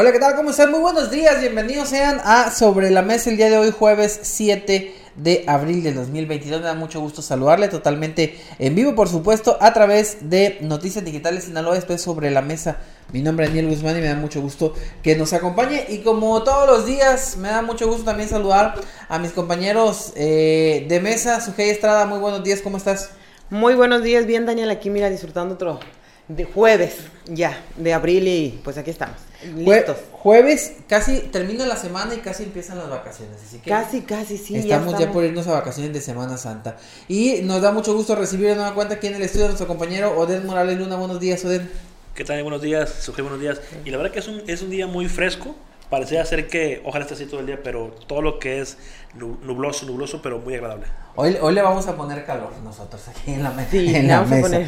[0.00, 0.36] Hola, ¿qué tal?
[0.36, 0.70] ¿Cómo están?
[0.70, 4.94] Muy buenos días, bienvenidos sean a Sobre la Mesa el día de hoy, jueves 7
[5.16, 6.60] de abril del 2022.
[6.60, 11.42] Me da mucho gusto saludarle totalmente en vivo, por supuesto, a través de Noticias Digitales
[11.42, 12.76] Sinaloa, después Sobre la Mesa.
[13.12, 14.72] Mi nombre es Daniel Guzmán y me da mucho gusto
[15.02, 15.86] que nos acompañe.
[15.88, 18.76] Y como todos los días, me da mucho gusto también saludar
[19.08, 21.40] a mis compañeros eh, de mesa.
[21.40, 23.10] Sujei Estrada, muy buenos días, ¿cómo estás?
[23.50, 25.80] Muy buenos días, bien Daniel, aquí mira, disfrutando otro
[26.28, 29.27] de jueves ya, de abril y pues aquí estamos.
[29.54, 29.98] Listos.
[30.12, 33.36] jueves, casi termina la semana y casi empiezan las vacaciones.
[33.46, 34.56] Así que casi, casi, sí.
[34.56, 36.76] Estamos ya, por irnos a vacaciones de Semana Santa.
[37.06, 39.68] Y nos da mucho gusto recibir de nueva cuenta aquí en el estudio a nuestro
[39.68, 40.96] compañero Odén Morales Luna.
[40.96, 41.70] Buenos días, Odén.
[42.14, 42.42] ¿Qué tal?
[42.42, 43.60] Buenos días, Sujé, buenos días.
[43.84, 45.54] Y la verdad que es un, es un día muy fresco.
[45.90, 48.76] Parecía ser que, ojalá esté así todo el día, pero todo lo que es
[49.14, 50.86] nubloso, nubloso, pero muy agradable.
[51.16, 54.60] Hoy, hoy le vamos a poner calor nosotros aquí en la, mesa.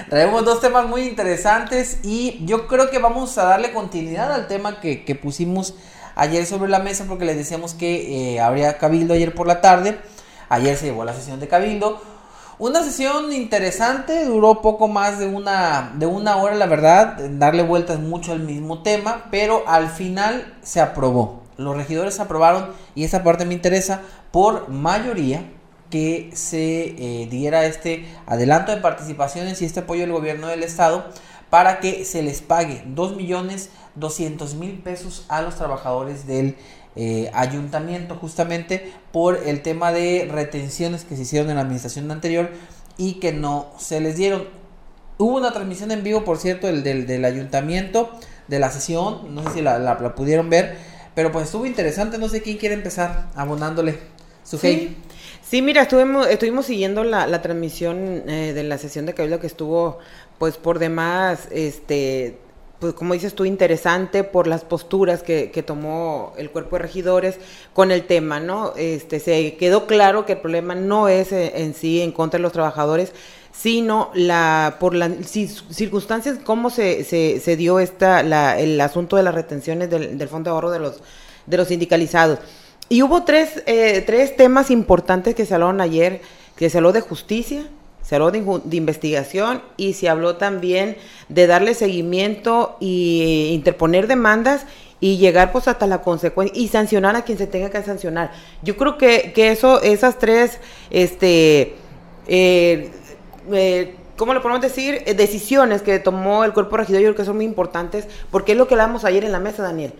[0.08, 4.80] Traemos dos temas muy interesantes y yo creo que vamos a darle continuidad al tema
[4.80, 5.74] que, que pusimos
[6.14, 9.98] ayer sobre la mesa porque les decíamos que eh, habría cabildo ayer por la tarde.
[10.48, 12.00] Ayer se llevó la sesión de cabildo.
[12.62, 17.98] Una sesión interesante, duró poco más de una, de una hora, la verdad, darle vueltas
[17.98, 21.42] mucho al mismo tema, pero al final se aprobó.
[21.56, 25.42] Los regidores aprobaron, y esta parte me interesa, por mayoría
[25.90, 31.06] que se eh, diera este adelanto de participaciones y este apoyo del gobierno del estado
[31.50, 36.56] para que se les pague 2 millones 200 mil pesos a los trabajadores del
[36.94, 42.50] eh, ayuntamiento justamente por el tema de retenciones que se hicieron en la administración anterior
[42.98, 44.44] y que no se les dieron.
[45.16, 48.10] Hubo una transmisión en vivo, por cierto, el del, ayuntamiento,
[48.48, 50.76] de la sesión, no sé si la, pudieron ver,
[51.14, 53.98] pero pues estuvo interesante, no sé quién quiere empezar abonándole
[54.44, 54.96] su sí.
[55.42, 59.98] sí, mira, estuvimos, estuvimos siguiendo la, transmisión eh, de la sesión de Cabildo que estuvo
[60.38, 62.38] pues por demás este
[62.82, 67.36] pues como dices tú, interesante por las posturas que, tomó el cuerpo de regidores
[67.74, 68.72] con el tema, ¿no?
[68.76, 72.50] Este, se quedó claro que el problema no es en sí en contra de los
[72.50, 73.12] trabajadores,
[73.52, 79.36] sino la por las circunstancias, cómo se, se, dio esta, la, el asunto de las
[79.36, 81.02] retenciones del, del, fondo de ahorro de los,
[81.46, 82.40] de los sindicalizados.
[82.88, 86.20] Y hubo tres, eh, tres temas importantes que se hablaron ayer,
[86.56, 87.64] que se habló de justicia,
[88.02, 90.96] se habló de, investigación y se habló también
[91.28, 94.66] de darle seguimiento y interponer demandas
[95.00, 98.32] y llegar pues hasta la consecuencia y sancionar a quien se tenga que sancionar.
[98.62, 100.58] Yo creo que, que eso, esas tres,
[100.90, 101.74] este,
[102.26, 102.90] eh,
[103.52, 105.02] eh, ¿cómo lo podemos decir?
[105.06, 108.58] Eh, decisiones que tomó el cuerpo regidor, yo creo que son muy importantes, porque es
[108.58, 109.94] lo que hablamos ayer en la mesa, Daniel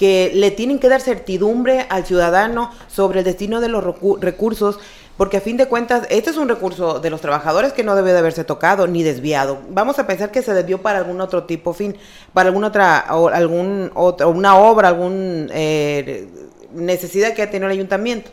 [0.00, 3.84] que le tienen que dar certidumbre al ciudadano sobre el destino de los
[4.22, 4.78] recursos
[5.20, 8.14] porque a fin de cuentas, este es un recurso de los trabajadores que no debe
[8.14, 9.58] de haberse tocado ni desviado.
[9.68, 11.94] Vamos a pensar que se desvió para algún otro tipo fin,
[12.32, 16.26] para alguna otra, o algún otro, una obra, alguna eh,
[16.72, 18.30] necesidad que ha tenido el ayuntamiento.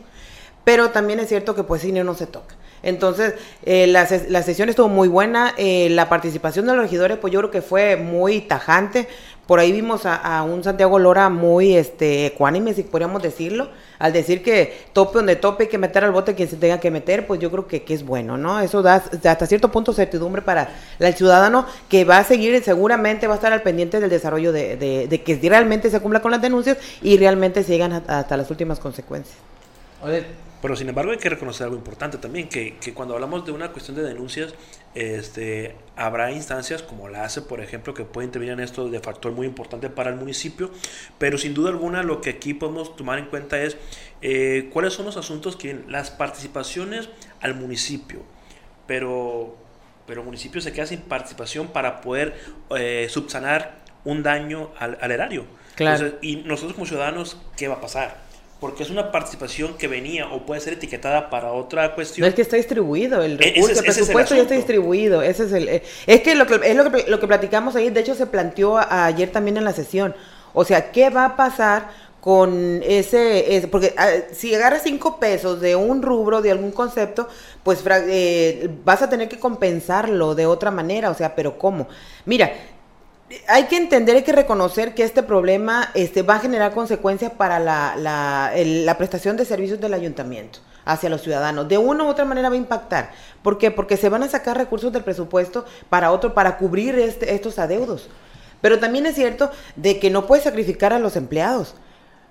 [0.64, 2.54] Pero también es cierto que pues si no se toca.
[2.82, 3.34] Entonces,
[3.64, 7.50] eh, la, sesión estuvo muy buena, eh, la participación de los regidores, pues yo creo
[7.50, 9.08] que fue muy tajante.
[9.48, 14.42] Por ahí vimos a, un Santiago Lora muy este, ecuánime, si podríamos decirlo, al decir
[14.42, 17.40] que tope donde tope hay que meter al bote quien se tenga que meter, pues
[17.40, 18.60] yo creo que, que es bueno, ¿no?
[18.60, 23.32] Eso da hasta cierto punto certidumbre para el ciudadano que va a seguir, seguramente va
[23.32, 26.76] a estar al pendiente del desarrollo de, de, que realmente se cumpla con las denuncias
[27.00, 29.38] y realmente se llegan hasta las últimas consecuencias.
[30.60, 33.72] Pero sin embargo hay que reconocer algo importante también, que, que, cuando hablamos de una
[33.72, 34.52] cuestión de denuncias,
[34.94, 39.32] este, habrá instancias como la hace, por ejemplo, que puede intervenir en esto de factor
[39.32, 40.70] muy importante para el municipio,
[41.18, 43.76] pero sin duda alguna lo que aquí podemos tomar en cuenta es
[44.22, 47.08] eh, cuáles son los asuntos que las participaciones
[47.40, 48.22] al municipio,
[48.86, 49.56] pero,
[50.06, 52.34] pero el municipio se queda sin participación para poder
[52.76, 55.46] eh, subsanar un daño al, erario.
[55.74, 56.18] Claro.
[56.22, 58.27] y nosotros como ciudadanos, ¿qué va a pasar?
[58.60, 62.22] Porque es una participación que venía o puede ser etiquetada para otra cuestión.
[62.24, 65.22] No es que está distribuido, el e-, recurso, el presupuesto ya está distribuido.
[65.22, 67.90] Ese es el, eh, es que lo que es lo que, lo que platicamos ahí,
[67.90, 70.14] de hecho se planteó ayer también en la sesión.
[70.54, 71.88] O sea, ¿qué va a pasar
[72.20, 77.28] con ese, porque ah, si agarras cinco pesos de un rubro, de algún concepto,
[77.62, 81.86] pues eh, vas a tener que compensarlo de otra manera, o sea, pero ¿cómo?
[82.26, 82.52] Mira,
[83.46, 87.58] hay que entender, hay que reconocer que este problema este, va a generar consecuencias para
[87.58, 91.68] la, la, prestación de servicios del ayuntamiento hacia los ciudadanos.
[91.68, 93.10] De una u otra manera va a impactar.
[93.42, 93.70] ¿Por qué?
[93.70, 98.08] Porque se van a sacar recursos del presupuesto para otro, para cubrir este, estos adeudos.
[98.60, 101.74] Pero también es cierto de que no puedes sacrificar a los empleados.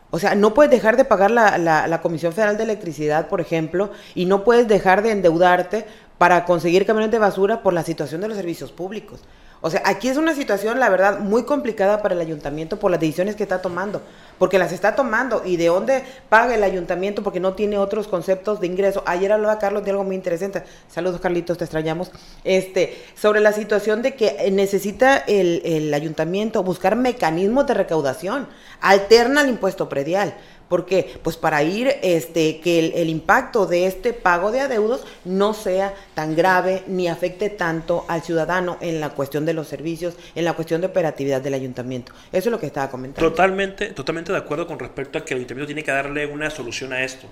[0.09, 3.91] O sea, no puedes dejar de pagar la, la, Comisión Federal de Electricidad, por ejemplo,
[4.15, 5.85] y no puedes dejar de endeudarte
[6.17, 9.19] para conseguir camiones de basura por la situación de los servicios públicos.
[9.61, 12.99] O sea, aquí es una situación, la verdad, muy complicada para el ayuntamiento por las
[12.99, 14.01] decisiones que está tomando,
[14.37, 18.59] porque las está tomando y de dónde paga el ayuntamiento porque no tiene otros conceptos
[18.59, 19.03] de ingreso.
[19.05, 20.63] Ayer hablaba Carlos de algo muy interesante.
[20.89, 22.11] Saludos, Carlitos, te extrañamos.
[22.43, 28.47] Este, sobre la situación de que necesita el, el ayuntamiento buscar mecanismos de recaudación,
[28.79, 30.35] alterna al impuesto predial.
[30.67, 31.19] ¿Por qué?
[31.23, 36.35] Pues para ir, este, que el, impacto de este pago de adeudos no sea tan
[36.35, 40.81] grave ni afecte tanto al ciudadano en la cuestión de los servicios, en la cuestión
[40.81, 42.11] de operatividad del ayuntamiento.
[42.31, 43.29] Eso es lo que estaba comentando.
[43.29, 46.91] Totalmente, totalmente de acuerdo con respecto a que el ayuntamiento tiene que darle una solución
[46.91, 47.27] a esto.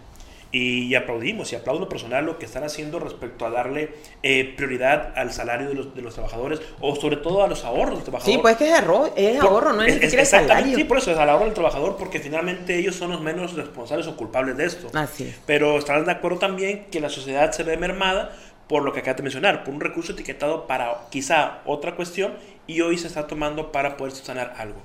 [0.57, 3.89] Y, aplaudimos y aplaudo personal lo que están haciendo respecto a darle
[4.23, 7.95] eh, prioridad al salario de los, de los, trabajadores o sobre todo a los ahorros
[7.95, 8.33] del trabajador.
[8.33, 10.77] Sí, pues que es, ahorro, es ahorro, no es, es, Salario.
[10.77, 14.07] Sí, por eso es al ahorro del trabajador porque finalmente ellos son los menos responsables
[14.07, 14.87] o culpables de esto.
[14.93, 18.31] Así Pero estarán de acuerdo también que la sociedad se ve mermada
[18.69, 22.33] por lo que acabas de mencionar, por un recurso etiquetado para quizá otra cuestión
[22.65, 24.77] y hoy se está tomando para poder subsanar algo.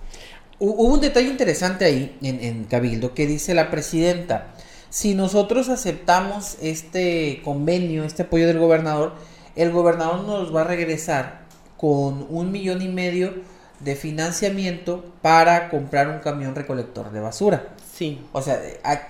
[0.58, 4.52] Hubo un detalle interesante ahí en, en Cabildo que dice la presidenta
[4.90, 9.14] si nosotros aceptamos este convenio, este apoyo del gobernador,
[9.56, 11.42] el gobernador nos va a regresar
[11.76, 13.32] con un millón y medio
[13.80, 17.68] de financiamiento para comprar un camión recolector de basura.
[17.94, 18.20] Sí.
[18.32, 18.60] O sea,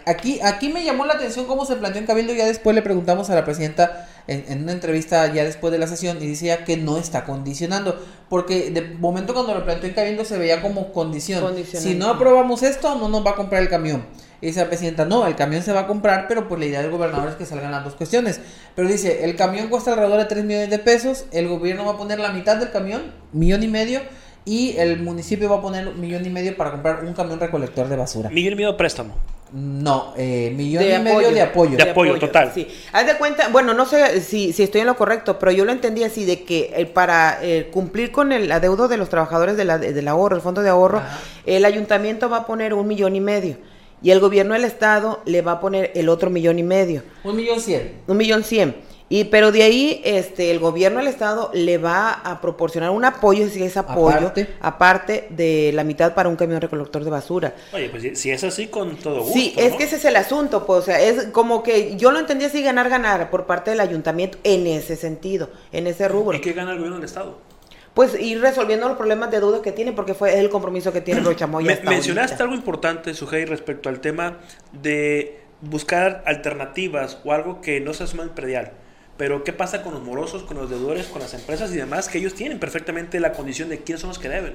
[0.04, 2.34] aquí, aquí me llamó la atención cómo se planteó en Cabildo.
[2.34, 6.18] Ya después le preguntamos a la presidenta en, una entrevista ya después de la sesión
[6.20, 8.00] y decía que no está condicionando.
[8.28, 11.44] Porque de momento cuando lo planteó en Cabildo se veía como condición.
[11.64, 14.04] Si no aprobamos esto, no nos va a comprar el camión.
[14.40, 16.82] Y dice la presidenta, no, el camión se va a comprar, pero pues la idea
[16.82, 18.40] del gobernador es que salgan las dos cuestiones.
[18.74, 21.96] Pero dice, el camión cuesta alrededor de 3 millones de pesos, el gobierno va a
[21.98, 23.02] poner la mitad del camión,
[23.32, 24.00] millón y medio,
[24.46, 27.88] y el municipio va a poner un millón y medio para comprar un camión recolector
[27.88, 28.30] de basura.
[28.30, 29.14] Millón y medio de préstamo.
[29.52, 31.76] No, eh, millón y medio de apoyo.
[31.76, 32.52] De, apoyo, total.
[32.54, 32.66] Sí.
[32.92, 35.72] Haz de cuenta, bueno, no sé si, si estoy en lo correcto, pero yo lo
[35.72, 39.66] entendí así, de que eh, para eh, cumplir con el adeudo de los trabajadores de
[39.66, 41.02] la, del ahorro, el fondo de ahorro,
[41.44, 43.58] el ayuntamiento va a poner un millón y medio
[44.02, 47.02] y el gobierno del estado le va a poner el otro millón y medio.
[47.24, 48.00] Un millón cien.
[48.06, 48.76] Un millón cien.
[49.12, 53.48] Y, pero de ahí, este, el gobierno del estado le va a proporcionar un apoyo,
[53.48, 57.56] si es apoyo, aparte, de la mitad para un camión recolector de basura.
[57.72, 59.32] Oye, pues si es así, con todo gusto.
[59.32, 62.20] Sí, es que ese es el asunto, pues, o sea, es como que yo lo
[62.20, 66.38] entendía así ganar, ganar por parte del ayuntamiento en ese sentido, en ese rubro.
[66.38, 67.49] ¿Y qué gana el gobierno del estado?
[67.94, 71.20] Pues ir resolviendo los problemas de duda que tiene, porque fue el compromiso que tiene
[71.20, 71.80] Rochamoya.
[71.82, 74.38] Me, mencionaste algo importante, Sujei, respecto al tema
[74.72, 78.72] de buscar alternativas o algo que no se asuma en predial.
[79.16, 82.08] Pero ¿qué pasa con los morosos, con los deudores, con las empresas y demás?
[82.08, 84.54] Que ellos tienen perfectamente la condición de quiénes son los que deben.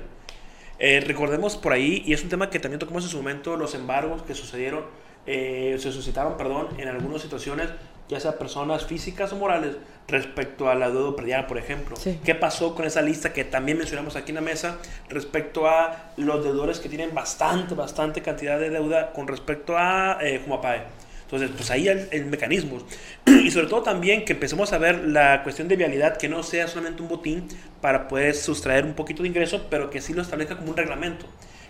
[0.79, 3.75] Eh, recordemos por ahí, y es un tema que también tocamos en su momento, los
[3.75, 4.85] embargos que sucedieron,
[5.25, 7.69] eh, se suscitaron, perdón, en algunas situaciones
[8.07, 9.75] ya sea personas físicas o morales,
[10.07, 11.95] respecto al adeudo predial, por ejemplo.
[12.23, 14.77] ¿Qué pasó con esa lista que también mencionamos aquí en la mesa
[15.09, 20.41] respecto a los deudores que tienen bastante, bastante cantidad de deuda con respecto a eh,
[20.43, 20.83] Jumapae?
[21.23, 22.77] Entonces, pues ahí el, el, mecanismo.
[23.25, 26.67] Y sobre todo también que empecemos a ver la cuestión de vialidad, que no sea
[26.67, 27.47] solamente un botín
[27.81, 31.25] para poder sustraer un poquito de ingreso, pero que sí lo establezca como un reglamento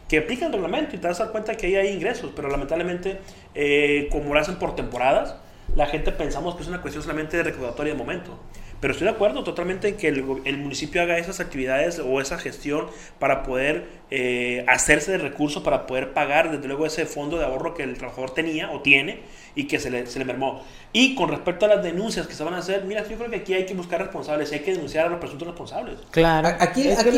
[0.07, 2.49] que aplica el reglamento y te vas a dar cuenta que ahí hay ingresos, pero
[2.49, 3.19] lamentablemente,
[3.53, 5.35] eh, como lo hacen por temporadas,
[5.75, 8.39] la gente pensamos que es una cuestión solamente de recaudatoria de momento.
[8.81, 12.87] Pero estoy de acuerdo totalmente en que el, municipio haga esas actividades o esa gestión
[13.19, 17.73] para poder eh, hacerse de recursos, para poder pagar desde luego ese fondo de ahorro
[17.73, 19.21] que el trabajador tenía o tiene
[19.55, 20.61] y que se le, se le mermó.
[20.93, 23.37] Y con respecto a las denuncias que se van a hacer, mira, yo creo que
[23.37, 25.97] aquí hay que buscar responsables, hay que denunciar a los presuntos responsables.
[26.11, 27.17] Claro, aquí, es aquí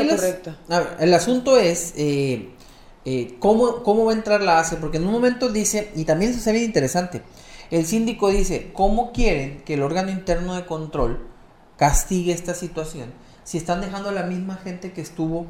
[1.00, 1.94] el asunto es...
[1.98, 2.50] Eh,
[3.10, 4.76] eh, ¿cómo, ¿cómo va a entrar la ACE?
[4.76, 7.22] Porque en un momento dice, y también eso se ve interesante,
[7.72, 11.26] el síndico dice, ¿cómo quieren que el órgano interno de control
[11.78, 13.14] castigue esta situación
[13.46, 15.46] si están dejando a la misma gente que estuvo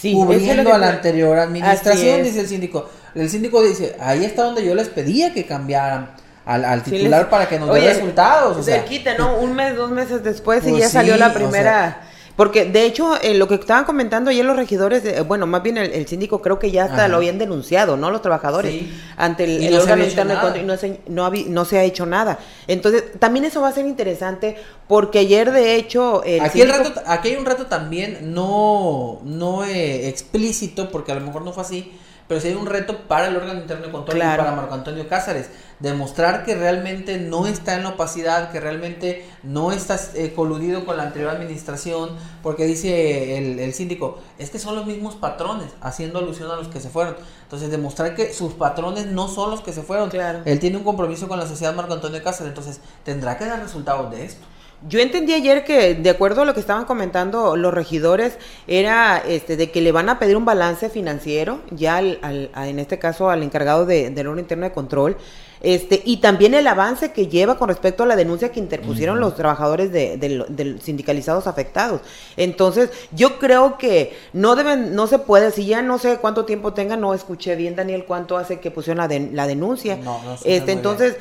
[0.00, 2.22] cubriendo a la anterior administración?
[2.22, 2.88] Dice el síndico.
[3.14, 6.14] El síndico dice, ahí está donde yo les pedía que cambiaran.
[6.46, 8.56] Al, titular para que nos dé resultados.
[8.56, 9.36] O sea, quita, ¿no?
[9.36, 12.08] Un mes, dos meses después y pues ya salió la primera.
[12.36, 16.06] Porque de hecho, en lo que estaban comentando ayer los regidores, bueno, más bien el,
[16.06, 18.10] síndico creo que ya hasta lo habían denunciado, ¿no?
[18.10, 18.84] Los trabajadores
[19.16, 22.38] ante el, órgano interno y no se, no, no, se ha hecho nada.
[22.66, 24.56] Entonces, también eso va a ser interesante
[24.88, 26.22] porque ayer de hecho...
[26.40, 31.42] aquí, rato, aquí hay un rato también no, no eh, explícito, porque a lo mejor
[31.42, 31.92] no fue así,
[32.28, 35.08] pero sí hay un reto para el órgano interno de control y para Marco Antonio
[35.08, 35.50] Cázares,
[35.80, 40.96] demostrar que realmente no está en la opacidad, que realmente no está eh, coludido con
[40.96, 42.10] la anterior administración,
[42.42, 46.68] porque dice el, el, síndico, es que son los mismos patrones, haciendo alusión a los
[46.68, 47.16] que se fueron.
[47.42, 50.10] Entonces, demostrar que sus patrones no son los que se fueron.
[50.44, 54.10] Él tiene un compromiso con la sociedad Marco Antonio Cázares, entonces tendrá que dar resultados
[54.10, 54.46] de esto.
[54.88, 58.36] Yo entendí ayer que, de acuerdo a lo que estaban comentando los regidores,
[58.66, 62.98] era este de que le van a pedir un balance financiero, ya al, en este
[62.98, 65.16] caso al encargado de, del orden interno de control,
[65.62, 69.36] este, y también el avance que lleva con respecto a la denuncia que interpusieron los
[69.36, 72.00] trabajadores de, de, sindicalizados afectados.
[72.36, 76.72] Entonces, yo creo que no deben, no se puede, si ya no sé cuánto tiempo
[76.72, 79.96] tenga, no escuché bien, Daniel, cuánto hace que pusieron la, la denuncia.
[79.96, 81.16] No, no este, entonces,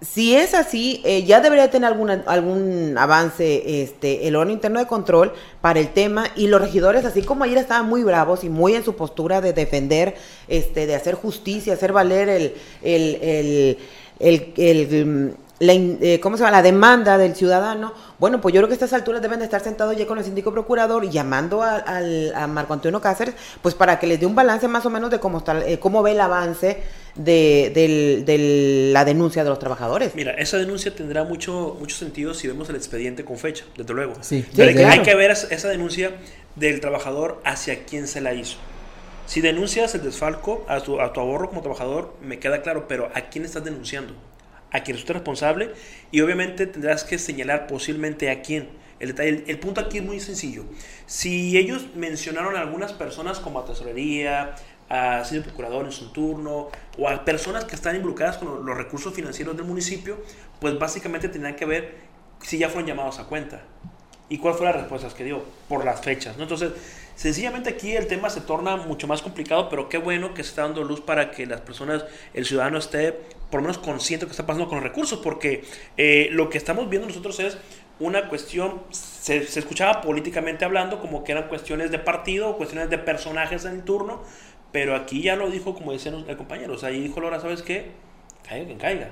[0.00, 4.86] si es así, eh, ya debería tener alguna, algún avance este, el órgano interno de
[4.86, 8.74] control para el tema y los regidores, así como ayer estaban muy bravos y muy
[8.74, 10.14] en su postura de defender,
[10.46, 13.78] este, de hacer justicia, hacer valer el, el,
[14.20, 16.56] el, el la, eh, ¿cómo se llama?
[16.56, 19.62] la demanda del ciudadano, bueno, pues yo creo que a estas alturas deben de estar
[19.62, 21.84] sentados ya con el síndico procurador y llamando a,
[22.34, 25.20] a, Marco Antonio Cáceres, pues para que les dé un balance más o menos de
[25.20, 26.78] cómo, está, eh, cómo ve el avance
[27.14, 30.14] de, la denuncia de los trabajadores.
[30.14, 34.14] Mira, esa denuncia tendrá mucho, mucho sentido si vemos el expediente con fecha, desde luego.
[34.20, 36.12] Sí, hay que ver esa denuncia
[36.56, 38.56] del trabajador hacia quién se la hizo.
[39.26, 43.10] Si denuncias el desfalco a tu, a tu ahorro como trabajador, me queda claro, pero
[43.14, 44.14] ¿a quién estás denunciando?
[44.70, 45.72] A quien resulte responsable
[46.10, 48.68] y obviamente tendrás que señalar posiblemente a quién.
[49.00, 50.64] El, el, punto aquí es muy sencillo.
[51.06, 54.56] Si ellos mencionaron a algunas personas como a tesorería,
[54.88, 59.14] a señor procurador en su turno o a personas que están involucradas con los recursos
[59.14, 60.18] financieros del municipio,
[60.60, 61.94] pues básicamente tendrán que ver
[62.42, 63.62] si ya fueron llamados a cuenta
[64.28, 66.36] y cuál fue la respuesta que dio por las fechas.
[66.36, 66.42] ¿no?
[66.42, 66.72] Entonces,
[67.18, 70.62] Sencillamente aquí el tema se torna mucho más complicado, pero qué bueno que se está
[70.62, 73.18] dando luz para que las personas, el ciudadano esté
[73.50, 75.64] por lo menos consciente de lo que está pasando con los recursos, porque
[75.96, 77.58] eh, lo que estamos viendo nosotros es
[78.00, 83.64] una cuestión, se, escuchaba políticamente hablando como que eran cuestiones de partido, cuestiones de personajes
[83.64, 84.22] en el turno,
[84.70, 87.90] pero aquí ya lo dijo, como decían los compañeros, ahí dijo Laura, ¿sabes qué?
[88.46, 89.10] Caiga quien caiga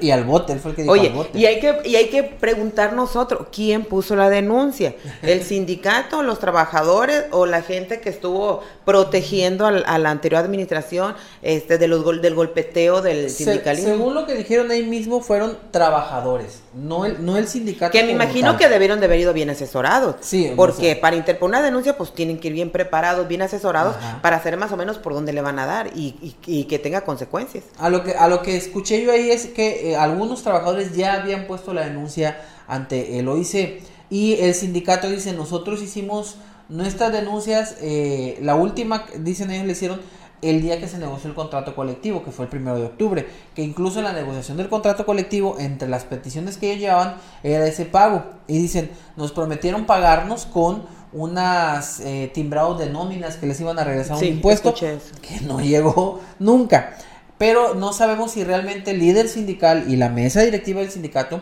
[0.00, 1.38] y, al bote, él fue el que dijo Oye, al bote.
[1.38, 4.96] Y hay que, y hay que preguntar nosotros, ¿quién puso la denuncia?
[5.22, 11.76] ¿El sindicato, los trabajadores o la gente que estuvo protegiendo a la anterior administración este,
[11.76, 13.90] de los, del golpeteo del sindicalismo?
[13.90, 17.92] según lo que dijeron ahí mismo, fueron trabajadores, no el, no el sindicato.
[17.92, 20.16] Que me imagino que debieron de haber ido bien asesorados.
[20.20, 20.54] Sí.
[20.56, 24.56] Porque para interponer una denuncia, pues tienen que ir bien preparados, bien asesorados, para saber
[24.56, 27.64] más o menos por dónde le van a dar y, y que tenga consecuencias.
[27.78, 31.12] A lo que, a lo que escuché yo ahí es que eh, algunos trabajadores ya
[31.12, 36.36] habían puesto la denuncia ante el OIC y el sindicato dice, nosotros hicimos
[36.68, 40.00] nuestras denuncias, eh, la última, dicen ellos, le hicieron
[40.40, 43.62] el día que se negoció el contrato colectivo, que fue el primero de octubre, que
[43.62, 47.86] incluso en la negociación del contrato colectivo, entre las peticiones que ellos llevaban, era ese
[47.86, 48.24] pago.
[48.46, 53.84] Y dicen, nos prometieron pagarnos con unas eh, timbrados de nóminas que les iban a
[53.84, 55.00] regresar un impuesto que
[55.42, 56.96] no llegó nunca.
[57.38, 61.40] Pero no sabemos si realmente el líder sindical y la mesa directiva del sindicato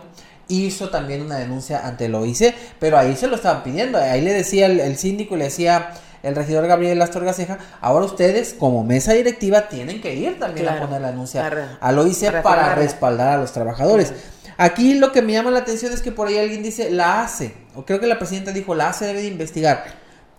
[0.49, 4.33] hizo también una denuncia ante el OIC, pero ahí se lo estaban pidiendo, ahí le
[4.33, 5.91] decía el, síndico, le decía
[6.23, 10.81] el regidor Gabriel Astorga Ceja, ahora ustedes como mesa directiva tienen que ir también a
[10.81, 14.13] poner la denuncia al OIC para, respaldar a los trabajadores.
[14.59, 17.55] Aquí lo que me llama la atención es que por ahí alguien dice la hace,
[17.75, 19.85] o creo que la presidenta dijo la hace debe de investigar.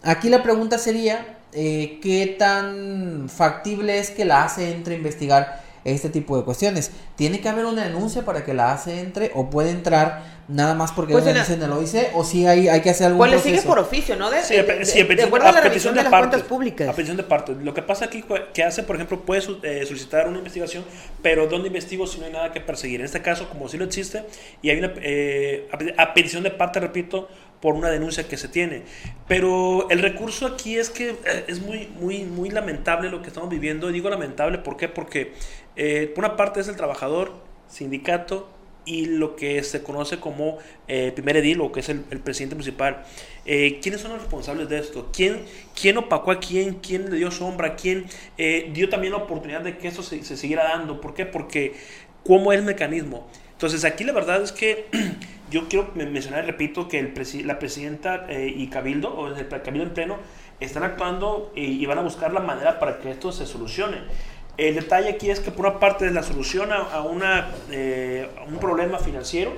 [0.03, 5.66] Aquí la pregunta sería, eh, qué tan factible es que la ACE entre a investigar
[5.91, 6.91] este tipo de cuestiones.
[7.15, 10.93] ¿Tiene que haber una denuncia para que la ACE entre o puede entrar nada más
[10.93, 13.61] porque pues en el OIC o si hay, hay que hacer algún Pues le sigue
[13.61, 14.29] por oficio, ¿no?
[14.29, 16.87] De, sí, de, acuerdo a, la petición de, las cuentas públicas.
[16.87, 17.53] A petición de parte.
[17.61, 20.85] Lo que pasa aquí que hace, por ejemplo, puede eh, solicitar una investigación,
[21.21, 23.01] pero ¿dónde investigo si no hay nada que perseguir?
[23.01, 24.23] En este caso, como si lo existe,
[24.61, 27.27] y hay una eh, a petición de parte, repito,
[27.59, 28.83] por una denuncia que se tiene.
[29.27, 33.49] Pero el recurso aquí es que eh, es muy, muy, muy lamentable lo que estamos
[33.49, 33.91] viviendo.
[33.91, 34.87] Digo lamentable, ¿por qué?
[34.87, 35.33] Porque
[35.77, 37.31] eh, por una parte es el trabajador,
[37.69, 38.49] sindicato
[38.85, 40.57] y lo que se conoce como
[40.87, 43.03] eh, primer edil o que es el, presidente municipal.
[43.45, 45.09] ¿Quiénes son los responsables de esto?
[45.13, 45.41] ¿Quién,
[45.79, 46.75] quién opacó a quién?
[46.75, 47.77] ¿Quién le dio sombra?
[47.77, 48.05] ¿Quién
[48.37, 50.99] dio también la oportunidad de que esto se, se siguiera dando?
[50.99, 51.25] ¿Por qué?
[51.25, 51.75] Porque
[52.25, 53.27] ¿cómo es el mecanismo?
[53.53, 54.85] Entonces aquí la verdad es que
[55.49, 59.93] yo quiero mencionar, repito, que el la presidenta eh, y Cabildo, o el Cabildo en
[59.93, 60.17] pleno,
[60.59, 63.97] están actuando y, van a buscar la manera para que esto se solucione.
[64.57, 68.97] El detalle aquí es que por una parte es la solución a, eh, un problema
[68.97, 69.51] financiero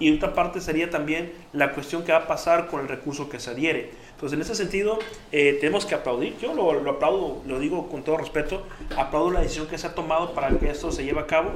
[0.00, 3.38] y otra parte sería también la cuestión que va a pasar con el recurso que
[3.38, 3.92] se adhiere.
[4.10, 4.98] Entonces, en ese sentido,
[5.30, 6.36] eh, tenemos que aplaudir.
[6.38, 8.66] Yo lo, lo, aplaudo, lo digo con todo respeto,
[8.96, 11.52] aplaudo la decisión que se ha tomado para que esto se lleve a cabo,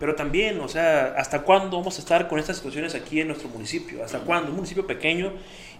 [0.00, 3.50] pero también, o sea, ¿hasta cuándo vamos a estar con estas situaciones aquí en nuestro
[3.50, 4.02] municipio?
[4.02, 4.50] ¿Hasta cuándo?
[4.50, 5.32] Un municipio pequeño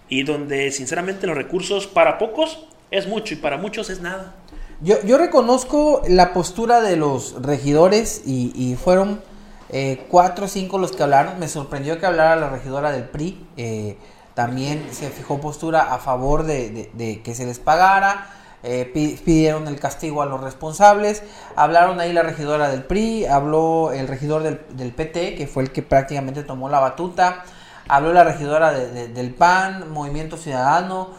[0.07, 4.35] y donde sinceramente los recursos para pocos es mucho y para muchos es nada.
[4.81, 9.21] Yo, yo reconozco la postura de los regidores y, y fueron
[9.71, 11.39] eh, cuatro o cinco los que hablaron.
[11.39, 13.45] Me sorprendió que hablara la regidora del PRI.
[13.57, 13.97] Eh,
[14.33, 18.29] también se fijó postura a favor de, que se les pagara.
[18.63, 18.89] Eh,
[19.25, 21.23] pidieron el castigo a los responsables.
[21.55, 25.71] Hablaron ahí la regidora del PRI, habló el regidor del, del PT, que fue el
[25.71, 27.43] que prácticamente tomó la batuta.
[27.87, 31.09] Habló la regidora del PAN, Movimiento Ciudadano,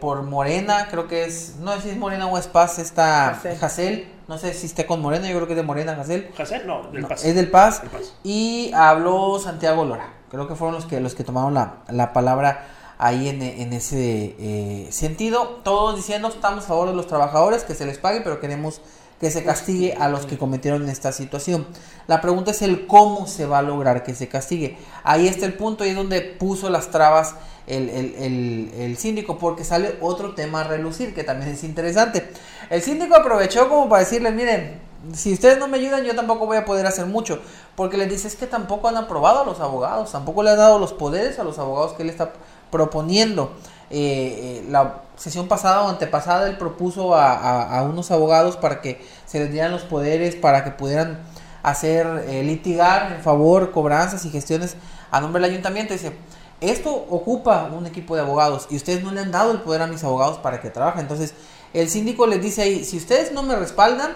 [0.00, 4.08] por Morena, creo que es, no sé si es Morena o es Paz, está Jacel
[4.32, 6.30] no sé si esté con Morena, yo creo que es de Morena, Jacel.
[6.34, 7.22] Jacel, no, del Paz.
[7.22, 7.82] Es del Paz.
[8.24, 10.14] Y habló Santiago Lora.
[10.30, 12.64] Creo que fueron los que, los que tomaron la, palabra
[12.96, 15.60] ahí en, ese eh, sentido.
[15.62, 18.80] Todos diciendo, estamos a favor de los trabajadores, que se les pague, pero queremos
[19.22, 21.64] que se castigue a los que cometieron esta situación.
[22.08, 24.76] La pregunta es el cómo se va a lograr que se castigue.
[25.04, 27.36] Ahí está el punto, ahí es donde puso las trabas
[27.68, 32.32] el, el, síndico, porque sale otro tema a relucir que también es interesante.
[32.68, 34.80] El síndico aprovechó como para decirle, miren,
[35.14, 37.40] si ustedes no me ayudan, yo tampoco voy a poder hacer mucho,
[37.76, 40.80] porque les dice es que tampoco han aprobado a los abogados, tampoco le han dado
[40.80, 42.32] los poderes a los abogados que él está
[42.72, 43.52] proponiendo.
[43.94, 49.38] Eh, eh, la sesión pasada o antepasada él propuso a, unos abogados para que se
[49.38, 51.20] les dieran los poderes, para que pudieran
[51.62, 54.76] hacer eh, litigar en favor, cobranzas y gestiones
[55.10, 55.92] a nombre del ayuntamiento.
[55.92, 56.16] Dice,
[56.62, 59.86] esto ocupa un equipo de abogados y ustedes no le han dado el poder a
[59.86, 61.02] mis abogados para que trabajen.
[61.02, 61.34] Entonces,
[61.74, 64.12] el síndico les dice ahí, si ustedes no me respaldan,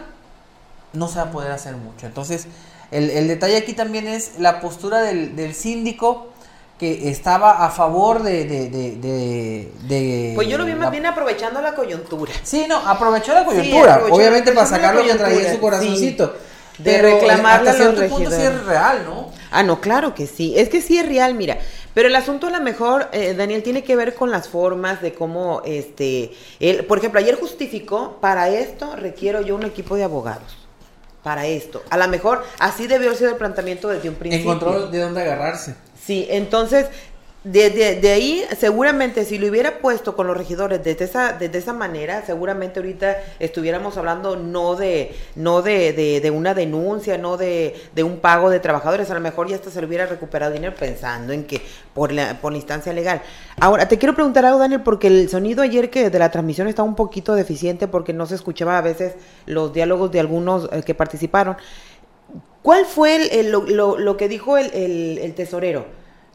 [0.95, 2.07] no se va a poder hacer mucho.
[2.07, 2.49] Entonces,
[2.91, 6.29] el, detalle aquí también es la postura del, síndico
[6.79, 8.45] que estaba a favor de...
[8.45, 12.33] de, pues yo lo vi más bien aprovechando la coyuntura.
[12.43, 16.35] Sí, no, aprovechó la coyuntura, obviamente para sacarlo y traía su corazoncito.
[16.79, 18.35] de reclamarle a los regidores.
[18.39, 19.33] sí es real, ¿no?
[19.51, 20.53] Ah, no, claro que sí.
[20.57, 21.59] Es que sí es real, mira.
[21.95, 25.15] Pero el asunto a lo mejor, eh, Daniel, tiene que ver con las formas de
[25.15, 26.31] cómo, este,
[26.61, 30.59] él, por ejemplo, ayer justificó, para esto requiero yo un equipo de abogados.
[31.23, 31.83] Para esto.
[31.89, 34.53] A lo mejor así debió ser el planteamiento desde un principio.
[34.53, 35.75] Encontró de dónde agarrarse.
[36.07, 36.87] Sí, entonces
[37.47, 41.73] de, de, ahí, seguramente, si lo hubiera puesto con los regidores desde esa, desde esa
[41.73, 48.19] manera, seguramente ahorita estuviéramos hablando no de, no de, de una denuncia, no de, un
[48.19, 51.45] pago de trabajadores, a lo mejor ya hasta se le hubiera recuperado dinero pensando en
[51.45, 51.63] que
[51.95, 53.23] por la, por instancia legal.
[53.61, 56.89] Ahora, te quiero preguntar algo, Daniel, porque el sonido ayer que de la transmisión estaba
[56.89, 59.15] un poquito deficiente porque no se escuchaba a veces
[59.47, 61.57] los diálogos de algunos eh, que participaron.
[62.67, 65.87] ¿Cuál fue el, lo, lo, que dijo el, el tesorero?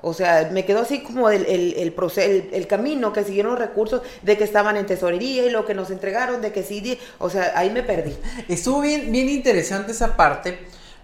[0.02, 4.02] O sea, me quedó así como el, el, el, el, camino que siguieron los recursos
[4.22, 7.52] de que estaban en tesorería y lo que nos entregaron, de que sí, o sea,
[7.58, 8.16] ahí me perdí.
[8.48, 10.60] Estuvo bien, bien interesante esa parte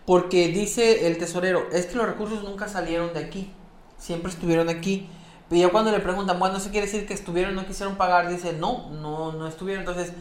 [0.05, 3.51] porque dice el tesorero, es que los recursos nunca salieron de aquí,
[3.97, 5.09] siempre estuvieron aquí.
[5.51, 8.29] Y ya cuando le preguntan, bueno, ¿eso quiere decir que estuvieron, no quisieron pagar?
[8.29, 9.81] Dice, no, no, no estuvieron.
[9.85, 10.13] Entonces,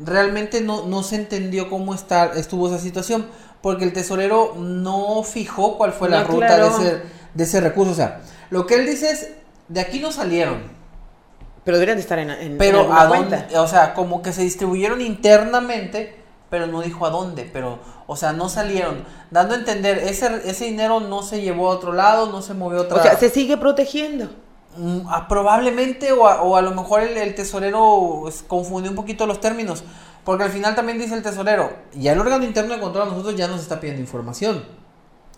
[0.00, 3.26] realmente no, no se entendió cómo está, estuvo esa situación,
[3.60, 7.02] porque el tesorero no fijó cuál fue la ruta de ese
[7.34, 7.92] de ese recurso.
[7.92, 9.30] O sea, lo que él dice es,
[9.68, 10.62] de aquí no salieron.
[11.64, 15.00] Pero deberían de estar en, en Pero a dónde, o sea, como que se distribuyeron
[15.00, 16.16] internamente,
[16.48, 20.64] pero no dijo a dónde, pero, o sea, no salieron, dando a entender, ese, ese
[20.64, 23.08] dinero no se llevó a otro lado, no se movió a otro lado.
[23.08, 24.30] O sea, se sigue protegiendo.
[24.76, 29.82] Mm, probablemente, o a, o a, lo mejor el, tesorero confundió un poquito los términos,
[30.24, 33.34] porque al final también dice el tesorero, ya el órgano interno de control a nosotros
[33.36, 34.64] ya nos está pidiendo información,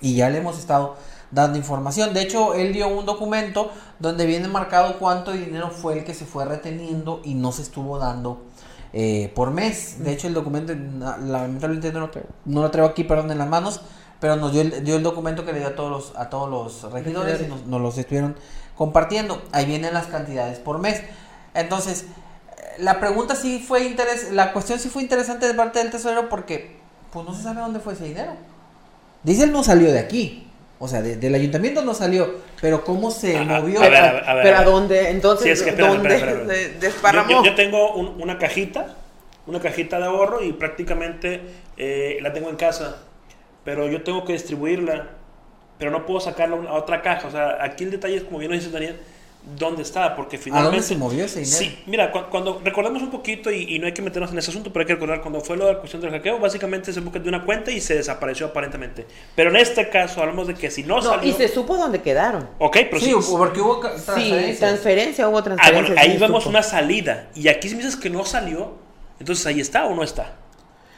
[0.00, 0.96] y ya le hemos estado
[1.30, 2.12] dando información.
[2.12, 6.26] De hecho, él dio un documento donde viene marcado cuánto dinero fue el que se
[6.26, 8.42] fue reteniendo y no se estuvo dando
[8.92, 10.04] eh, por mes.
[10.04, 13.48] De hecho, el documento, lamentablemente no lo, traigo, no lo traigo aquí, perdón, en las
[13.48, 13.80] manos,
[14.20, 16.50] pero nos dio el, dio el documento que le dio a todos los, a todos
[16.50, 18.36] los regidores y nos, nos los estuvieron
[18.82, 19.40] compartiendo.
[19.52, 21.00] Ahí vienen las cantidades por mes.
[21.54, 22.06] Entonces,
[22.78, 26.78] la pregunta sí fue interes la cuestión sí fue interesante de parte del tesorero porque
[27.12, 28.32] pues no se sabe dónde fue ese dinero.
[29.22, 30.48] Dice él no salió de aquí.
[30.80, 33.80] O sea, del ayuntamiento no salió, pero cómo se movió.
[33.80, 37.44] A ver, a ver, pero a dónde, entonces, sí, es que, ¿dónde desparramó?
[37.44, 38.96] Yo, tengo una cajita,
[39.46, 41.40] una cajita de ahorro y prácticamente
[41.76, 42.96] eh, la tengo en casa,
[43.64, 45.10] pero yo tengo que distribuirla,
[45.82, 47.26] pero no puedo sacarla a otra caja.
[47.26, 49.00] O sea, aquí el detalle es, como bien lo dice Daniel,
[49.58, 50.68] dónde está, porque finalmente...
[50.68, 51.58] ¿A dónde se movió ese dinero?
[51.58, 54.82] Sí, mira, cuando, recordemos un poquito, y, no hay que meternos en ese asunto, pero
[54.82, 57.28] hay que recordar, cuando fue lo de la cuestión del hackeo, básicamente se buscó de
[57.28, 59.08] una cuenta y se desapareció aparentemente.
[59.34, 61.28] Pero en este caso hablamos de que si no, salió...
[61.28, 62.48] Y se supo dónde quedaron.
[62.60, 63.12] Ok, pero sí.
[63.36, 64.52] porque hubo transferencia.
[64.52, 65.96] Sí, transferencia, hubo transferencia.
[65.98, 67.28] Ah, ahí vemos una salida.
[67.34, 68.74] Y aquí si me dices que no salió,
[69.18, 70.41] entonces ahí está o no está.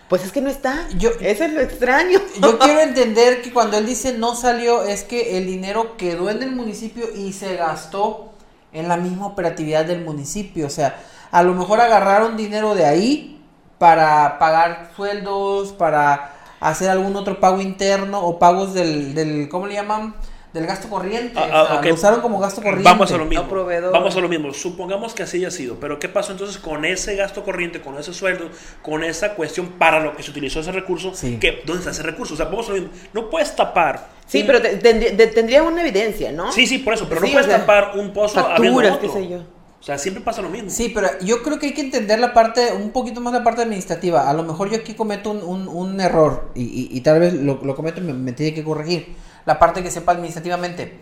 [0.09, 0.89] Pues es que no está.
[0.97, 2.21] Yo, Eso es lo extraño.
[2.41, 6.43] Yo quiero entender que cuando él dice no salió, es que el dinero quedó en
[6.43, 8.33] el municipio y se gastó
[8.73, 10.67] en la misma operatividad del municipio.
[10.67, 10.97] O sea,
[11.31, 13.41] a lo mejor agarraron dinero de ahí
[13.79, 19.75] para pagar sueldos, para hacer algún otro pago interno o pagos del, del ¿cómo le
[19.75, 20.15] llaman?
[20.55, 21.33] Del gasto corriente.
[21.37, 22.89] Ah, ah, lo usaron como gasto corriente.
[22.89, 23.45] Vamos a lo mismo.
[23.93, 24.55] Vamos a lo mismo.
[24.55, 25.81] Supongamos que así haya sido.
[25.81, 28.49] Pero ¿qué pasó entonces con ese gasto corriente, con ese sueldo,
[28.81, 31.13] con esa cuestión para lo que se utilizó ese recurso?
[31.41, 32.35] Que, ¿Dónde está ese recurso?
[32.35, 32.91] O sea, vamos a lo mismo.
[33.13, 34.11] No puedes tapar.
[34.27, 36.53] Sí, pero tendría una evidencia, ¿no?
[36.53, 37.09] Sí, sí, por eso.
[37.09, 39.39] Pero no puedes tapar un pozo facturas, qué sé yo.
[39.81, 40.71] O sea, siempre pasa lo mismo.
[40.71, 43.63] Sí, pero yo creo que hay que entender la parte, un poquito más la parte
[43.63, 44.31] administrativa.
[44.31, 47.77] A lo mejor yo aquí cometo un, un, error y, y, tal vez lo, lo
[47.77, 49.15] cometo y me, me tiene que corregir
[49.47, 51.01] la parte que sepa administrativamente.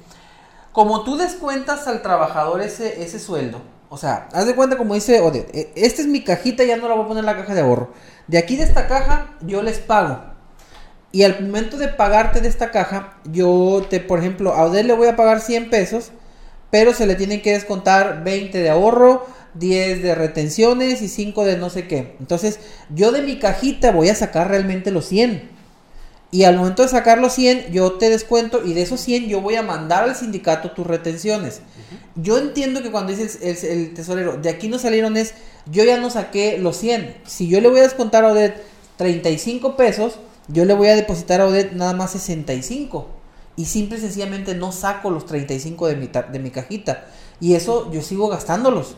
[0.72, 5.20] Como tú descuentas al trabajador ese, ese sueldo, o sea, haz de cuenta como dice
[5.20, 7.54] Odette, e, esta es mi cajita, ya no la voy a poner en la caja
[7.54, 7.92] de ahorro.
[8.26, 10.32] De aquí de esta caja yo les pago.
[11.12, 14.94] Y al momento de pagarte de esta caja, yo te, por ejemplo, a Odette le
[14.94, 16.10] voy a pagar 100 pesos,
[16.70, 21.58] pero se le tienen que descontar 20 de ahorro, 10 de retenciones y 5 de
[21.58, 22.16] no sé qué.
[22.18, 25.50] Entonces, yo de mi cajita voy a sacar realmente los 100.
[26.34, 29.42] Y al momento de sacar los 100, yo te descuento y de esos 100 yo
[29.42, 31.60] voy a mandar al sindicato tus retenciones.
[32.14, 35.34] Yo entiendo que cuando dice el, tesorero, de aquí no salieron es,
[35.70, 37.18] yo ya no saqué los 100.
[37.26, 38.64] Si yo le voy a descontar a Odette
[38.96, 43.08] 35 pesos, yo le voy a depositar a Odette nada más 65.
[43.54, 47.04] Y simple y sencillamente no saco los 35 de mi, de mi cajita.
[47.40, 48.96] Y eso yo sigo gastándolos.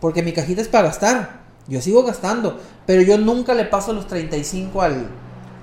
[0.00, 1.42] Porque mi cajita es para gastar.
[1.68, 2.58] Yo sigo gastando.
[2.86, 5.10] Pero yo nunca le paso los 35 al,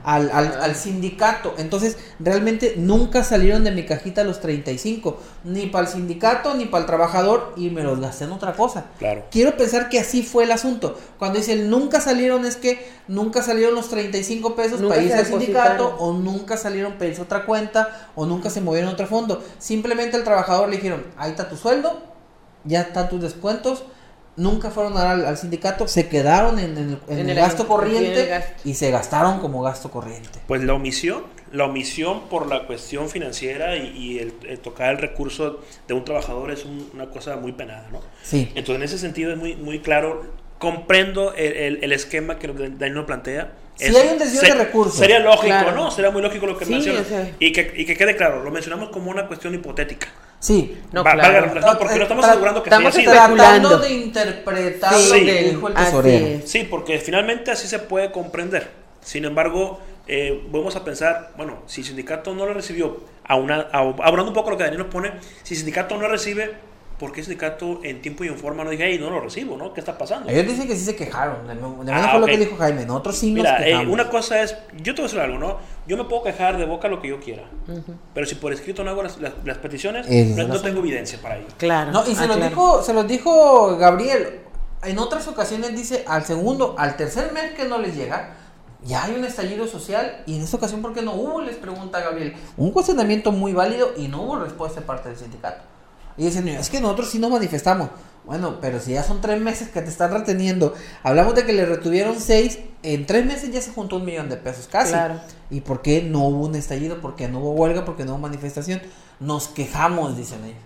[0.08, 1.54] al, al, sindicato.
[1.58, 6.84] Entonces, realmente nunca salieron de mi cajita los 35, ni para el sindicato, ni para
[6.84, 8.86] el trabajador, y me los gasté en otra cosa.
[9.00, 9.26] Claro.
[9.30, 10.98] Quiero pensar que así fue el asunto.
[11.20, 15.98] Cuando dicen nunca salieron, es que nunca salieron los 35 pesos para irse al sindicato,
[16.00, 19.44] o nunca salieron para irse a otra cuenta, o nunca se movieron a otro fondo.
[19.60, 22.02] Simplemente al trabajador le dijeron, ahí está tu sueldo,
[22.64, 23.84] ya están tus descuentos
[24.38, 28.30] nunca fueron al, al sindicato, se quedaron en, el, en el, gasto corriente
[28.64, 30.40] y se gastaron como gasto corriente.
[30.48, 35.94] Pues la omisión, la omisión por la cuestión financiera y, el, tocar el recurso de
[35.94, 38.02] un trabajador es una cosa muy penada, ¿no?
[38.24, 38.52] Sí.
[38.56, 40.24] Entonces en ese sentido es muy, muy claro,
[40.60, 43.54] comprendo el, esquema que Daniel plantea.
[43.76, 44.98] Si hay un desvío de recursos.
[44.98, 45.92] Sería lógico, ¿no?
[45.92, 47.02] Sería muy lógico lo que menciona.
[47.40, 50.08] y, que, y que quede claro, lo mencionamos como una cuestión hipotética.
[50.40, 51.78] Sí, no, claro.
[51.80, 56.42] porque no estamos asegurando que estamos tratando de interpretar sí, dijo el tesorero.
[56.46, 58.70] Sí, porque finalmente así se puede comprender.
[59.02, 63.68] Sin embargo, eh, vamos a pensar, bueno, si el sindicato no lo recibió, a una,
[63.72, 66.54] hablando un poco de lo que Daniel nos pone, si el sindicato no recibe,
[66.98, 69.56] ¿por qué el sindicato en tiempo y en forma no dice, hey, no lo recibo,
[69.56, 69.74] ¿no?
[69.74, 70.30] ¿Qué está pasando?
[70.30, 71.48] Ellos dicen que sí se quejaron.
[71.48, 72.86] De ah, fue lo que dijo Jaime.
[72.86, 75.58] Nosotros sí nos Mira, eh, una cosa es, yo te voy a decir algo, ¿no?
[75.88, 77.44] Yo me puedo quejar de boca lo que yo quiera.
[78.14, 81.48] Pero si por escrito no hago las, las, peticiones, no, tengo evidencia para ello.
[81.58, 81.92] Claro.
[81.92, 84.42] No, y se, ah, los dijo, se los dijo Gabriel.
[84.84, 88.36] En otras ocasiones dice, al segundo, al tercer mes que no les llega,
[88.84, 91.42] ya hay un estallido social y en esta ocasión, ¿por qué no hubo?
[91.42, 92.36] Les pregunta Gabriel.
[92.58, 95.64] Un cuestionamiento muy válido y no hubo respuesta de parte del sindicato.
[96.18, 97.90] Y dicen, es que nosotros sí nos manifestamos.
[98.26, 101.66] Bueno, pero si ya son tres meses que te están reteniendo, hablamos de que le
[101.66, 104.92] retuvieron seis, en tres meses ya se juntó un millón de pesos casi.
[104.92, 105.22] Claro.
[105.50, 107.00] ¿Y por qué no hubo un estallido?
[107.00, 107.86] ¿Por qué no hubo huelga?
[107.86, 108.82] ¿Por qué no hubo manifestación?
[109.22, 110.60] Nos quejamos, dicen ellos.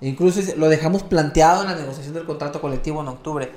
[0.00, 3.52] Incluso lo dejamos planteado en la negociación del contrato colectivo en octubre.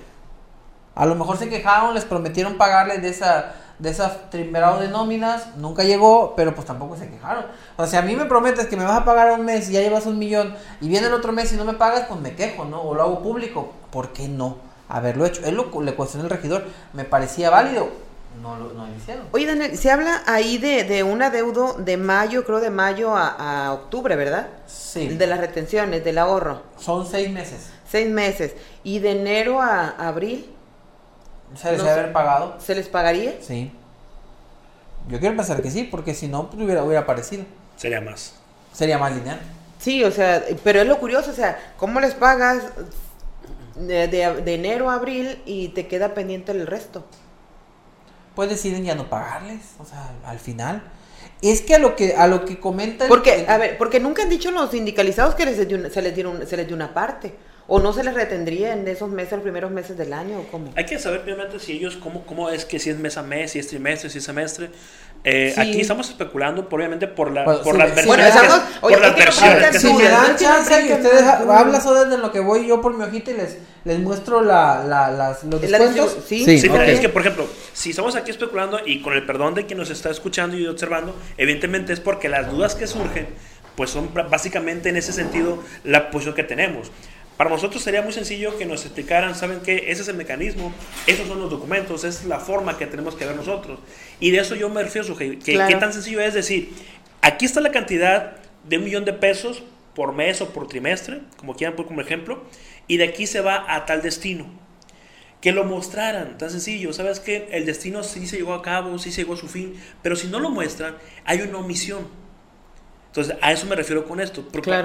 [0.93, 5.55] A lo mejor se quejaron, les prometieron pagarles de esa de esas trimberados de nóminas,
[5.57, 7.45] nunca llegó, pero pues tampoco se quejaron.
[7.75, 9.81] O sea, a mí me prometes que me vas a pagar un mes y ya
[9.81, 12.65] llevas un millón y viene el otro mes y no me pagas, pues me quejo,
[12.65, 12.81] ¿no?
[12.81, 13.73] O lo hago público.
[13.91, 14.57] ¿Por qué no
[14.89, 15.45] haberlo hecho?
[15.45, 17.89] Él lo, le cuestionó el regidor, me parecía válido.
[18.41, 19.25] No lo, no hicieron.
[19.31, 23.73] Oye, Daniel, se habla ahí de, de un adeudo de mayo, creo de mayo a,
[23.73, 24.47] octubre, ¿verdad?
[24.67, 25.07] Sí.
[25.07, 26.61] De las retenciones, del ahorro.
[26.77, 27.69] Son seis meses.
[27.89, 28.53] Seis meses.
[28.83, 30.56] ¿Y de enero a abril?
[31.55, 32.57] ¿Se les haber pagado?
[32.59, 33.35] ¿Se les pagaría?
[33.41, 33.71] Sí.
[35.09, 37.45] Yo quiero pensar que sí, porque si no, pues hubiera, hubiera aparecido.
[37.77, 38.33] Sería más.
[38.73, 39.39] Sería más lineal.
[39.79, 42.63] Sí, o sea, pero es lo curioso, o sea, ¿cómo les pagas
[43.75, 47.05] de, de, enero a abril y te queda pendiente el resto?
[48.35, 50.83] Pues deciden ya no pagarles, o sea, al final.
[51.41, 54.29] Es que a lo que a lo que comentan Porque a ver, porque nunca han
[54.29, 57.35] dicho los sindicalizados que se les dieron se les dio una parte.
[57.69, 60.39] ¿O no se les retendría en esos meses, los primeros meses del año?
[60.39, 60.71] ¿o cómo?
[60.77, 63.51] Hay que saber primeramente si ellos, cómo, cómo es que si es mes a mes,
[63.51, 64.69] si es trimestre, si es semestre.
[65.25, 68.33] Eh, Aquí estamos especulando, obviamente, por, la, por las versiones.
[68.79, 69.81] por las versiones.
[69.81, 73.03] Si me dan chance y ustedes hablan solo desde lo que voy yo por mi
[73.03, 76.17] hojita y les, les muestro la, la, las, los descuentos.
[76.25, 79.55] Sí, sí, mira, es que, por ejemplo, si estamos aquí especulando y con el perdón
[79.55, 83.27] de quien nos está escuchando y observando, evidentemente es porque las dudas que surgen,
[83.75, 86.91] pues son básicamente en ese sentido la posición que tenemos.
[87.37, 89.91] Para nosotros sería muy sencillo que nos explicaran, ¿saben qué?
[89.91, 90.73] Ese es el mecanismo,
[91.05, 93.79] esos son los documentos, esa es la forma que tenemos que ver nosotros.
[94.19, 96.73] Y de eso yo me refiero, que, que qué tan sencillo es decir,
[97.21, 101.55] aquí está la cantidad de un millón de pesos por mes o por trimestre, como
[101.55, 102.43] quieran poner como ejemplo,
[102.87, 104.47] y de aquí se va a tal destino.
[105.39, 107.49] Que lo mostraran, tan sencillo, ¿sabes qué?
[107.51, 110.27] El destino sí se llegó a cabo, sí se llegó a su fin, pero si
[110.27, 112.07] no lo muestran, hay una omisión.
[113.17, 114.43] Entonces, a eso me refiero con esto.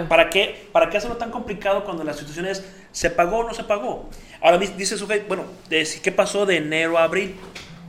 [0.09, 3.53] ¿para, qué, ¿Para qué hacerlo tan complicado cuando la situación es se pagó o no
[3.53, 4.09] se pagó?
[4.41, 7.35] Ahora dice Sujei, bueno, ¿qué pasó de enero a abril?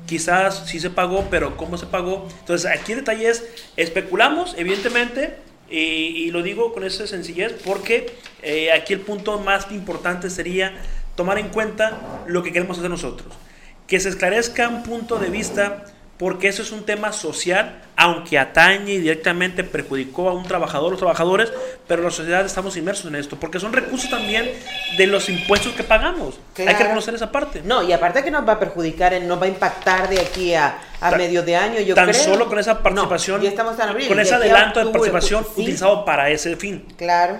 [0.05, 2.27] Quizás sí se pagó, pero ¿cómo se pagó?
[2.39, 3.45] Entonces, aquí el detalle es,
[3.77, 5.37] especulamos, evidentemente,
[5.69, 10.73] y, lo digo con esa sencillez porque eh, aquí el punto más importante sería
[11.15, 13.33] tomar en cuenta lo que queremos hacer nosotros.
[13.87, 15.85] Que se esclarezca un punto de vista
[16.23, 20.95] porque eso es un tema social, aunque atañe y directamente perjudicó a un trabajador o
[20.95, 21.51] trabajadores,
[21.85, 24.49] pero la sociedad estamos inmersos en esto, porque son recursos también
[24.97, 26.39] de los impuestos que pagamos.
[26.57, 27.61] Hay que reconocer esa parte.
[27.65, 30.79] No, y aparte que nos va a perjudicar, nos va a impactar de aquí a,
[31.17, 33.75] medio de año, yo tan solo con esa participación, estamos
[34.07, 36.85] con ese adelanto de participación utilizado para ese fin.
[36.95, 37.37] Claro.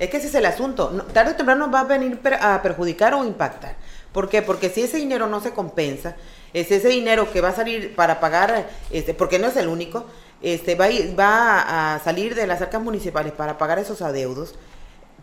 [0.00, 0.88] Es que ese es el asunto.
[1.12, 3.76] tarde o temprano va a venir a perjudicar o impactar.
[4.10, 4.42] ¿Por qué?
[4.42, 6.16] Porque si ese dinero no se compensa,
[6.60, 10.06] es ese dinero que va a salir para pagar, este, porque no es el único,
[10.42, 10.86] este, va,
[11.18, 14.54] va a salir de las arcas municipales para pagar esos adeudos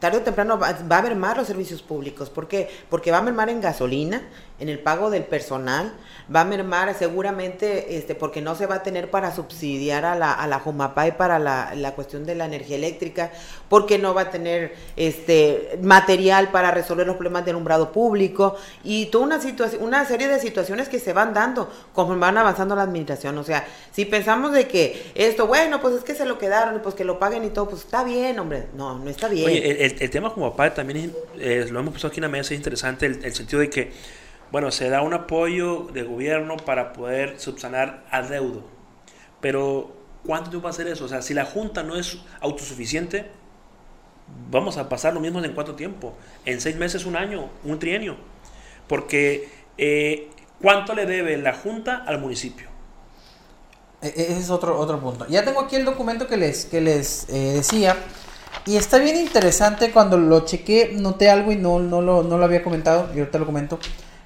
[0.03, 2.29] tarde o temprano va, a mermar los servicios públicos.
[2.29, 2.69] ¿Por qué?
[2.89, 4.21] Porque va a mermar en gasolina,
[4.59, 5.93] en el pago del personal,
[6.33, 10.31] va a mermar seguramente este, porque no se va a tener para subsidiar a la,
[10.31, 13.31] a la Jumapay para la, la, cuestión de la energía eléctrica,
[13.67, 19.07] porque no va a tener este, material para resolver los problemas del umbrado público y
[19.07, 19.39] toda una,
[19.79, 23.37] una serie de situaciones que se van dando conforme van avanzando la administración.
[23.37, 26.79] O sea, si pensamos de que esto, bueno, pues es que se lo quedaron y
[26.79, 28.67] pues que lo paguen y todo, pues está bien, hombre.
[28.75, 29.45] No, no está bien.
[29.45, 33.07] Oye, el, tema como papá también lo hemos puesto aquí en la mesa, es interesante
[33.07, 33.91] el, el, sentido de que,
[34.53, 38.61] bueno, se da un apoyo de gobierno para poder subsanar adeudo.
[39.41, 41.05] Pero, ¿cuánto tiempo va a hacer eso?
[41.05, 43.31] O sea, si la Junta no es autosuficiente,
[44.51, 46.13] vamos a pasar lo mismo en cuánto tiempo.
[46.45, 48.15] En seis meses, un año, un trienio.
[48.87, 50.29] Porque, eh,
[50.61, 52.67] ¿cuánto le debe la Junta al municipio?
[54.03, 55.25] E, e, ese es otro, otro punto.
[55.29, 57.97] Ya tengo aquí el documento que les, que les eh, decía.
[58.67, 62.45] Y está bien interesante cuando lo chequé, noté algo y no, no, lo, no lo
[62.45, 63.79] había comentado, y ahorita lo comento,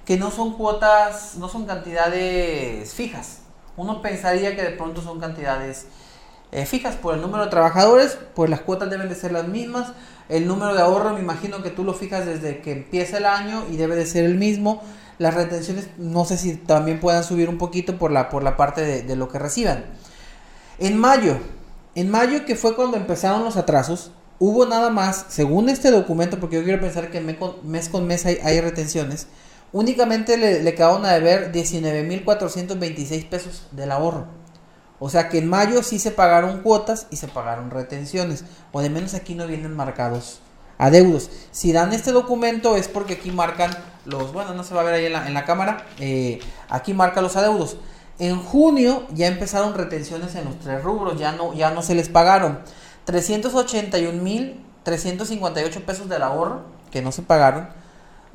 [0.07, 3.39] que no son cuotas, no son cantidades fijas.
[3.75, 5.85] Uno pensaría que de pronto son cantidades
[6.53, 9.91] eh, fijas por el número de trabajadores, pues las cuotas deben de ser las mismas.
[10.29, 13.65] El número de ahorro me imagino que tú lo fijas desde que empieza el año
[13.69, 14.81] y debe de ser el mismo.
[15.17, 19.03] Las retenciones no sé si también puedan subir un poquito por la, por la parte
[19.03, 19.83] de, lo que reciban.
[20.79, 21.37] En mayo,
[21.95, 26.55] en mayo que fue cuando empezaron los atrasos, hubo nada más, según este documento, porque
[26.55, 29.27] yo quiero pensar que mes con mes hay, retenciones,
[29.71, 34.27] únicamente le, le quedaron a deber 19.426 pesos del ahorro.
[34.99, 38.43] O sea que en mayo sí se pagaron cuotas y se pagaron retenciones.
[38.71, 40.41] O de menos aquí no vienen marcados
[40.77, 41.29] adeudos.
[41.51, 43.71] Si dan este documento es porque aquí marcan
[44.05, 46.93] los, bueno, no se va a ver ahí en la, en la cámara, eh, aquí
[46.93, 47.77] marca los adeudos.
[48.19, 52.09] En junio ya empezaron retenciones en los tres rubros, ya no, ya no se les
[52.09, 52.59] pagaron.
[53.05, 57.69] 381.358 pesos del ahorro que no se pagaron,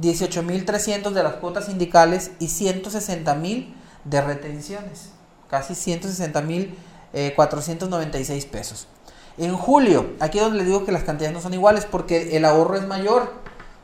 [0.02, 3.72] 18.300 de las cuotas sindicales y 160.000
[4.04, 5.10] de retenciones,
[5.48, 6.74] casi 160.496
[7.14, 8.88] eh, pesos.
[9.38, 12.44] En julio, aquí es donde les digo que las cantidades no son iguales porque el
[12.44, 13.32] ahorro es mayor,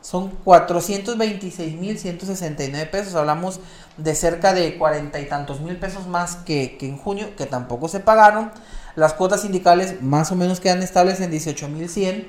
[0.01, 3.59] son 426.169 pesos, hablamos
[3.97, 7.87] de cerca de cuarenta y tantos mil pesos más que, que en junio, que tampoco
[7.87, 8.51] se pagaron.
[8.95, 12.27] Las cuotas sindicales más o menos quedan estables en 18.100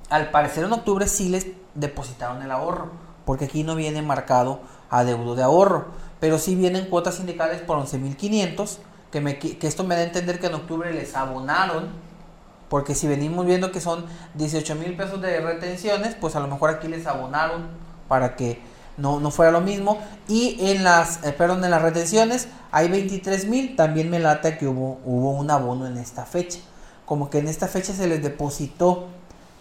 [0.09, 2.91] al parecer en octubre sí les depositaron el ahorro,
[3.25, 5.87] porque aquí no viene marcado adeudo de ahorro,
[6.19, 8.77] pero sí vienen cuotas sindicales por 11.500,
[9.11, 11.89] que, me, que esto me da a entender que en octubre les abonaron,
[12.69, 14.05] porque si venimos viendo que son
[14.35, 17.67] 18 mil pesos de retenciones, pues a lo mejor aquí les abonaron
[18.07, 18.61] para que
[18.97, 19.97] no, no fuera lo mismo.
[20.27, 23.75] Y en las, eh, perdón, en las retenciones hay 23 mil.
[23.75, 26.59] También me lata que hubo, hubo un abono en esta fecha.
[27.05, 29.07] Como que en esta fecha se les depositó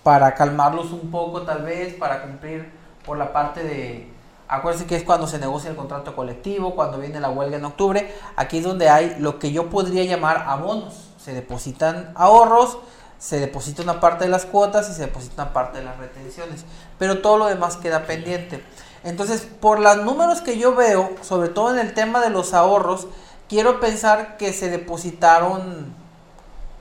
[0.02, 2.70] para calmarlos un poco tal vez, para cumplir
[3.04, 4.10] por la parte de...
[4.48, 8.12] Acuérdense que es cuando se negocia el contrato colectivo, cuando viene la huelga en octubre.
[8.34, 11.10] Aquí es donde hay lo que yo podría llamar abonos.
[11.18, 12.78] Se depositan ahorros,
[13.18, 16.64] se deposita una parte de las cuotas y se deposita una parte de las retenciones.
[16.98, 18.64] Pero todo lo demás queda pendiente.
[19.04, 23.08] Entonces, por los números que yo veo, sobre todo en el tema de los ahorros,
[23.48, 25.94] quiero pensar que se depositaron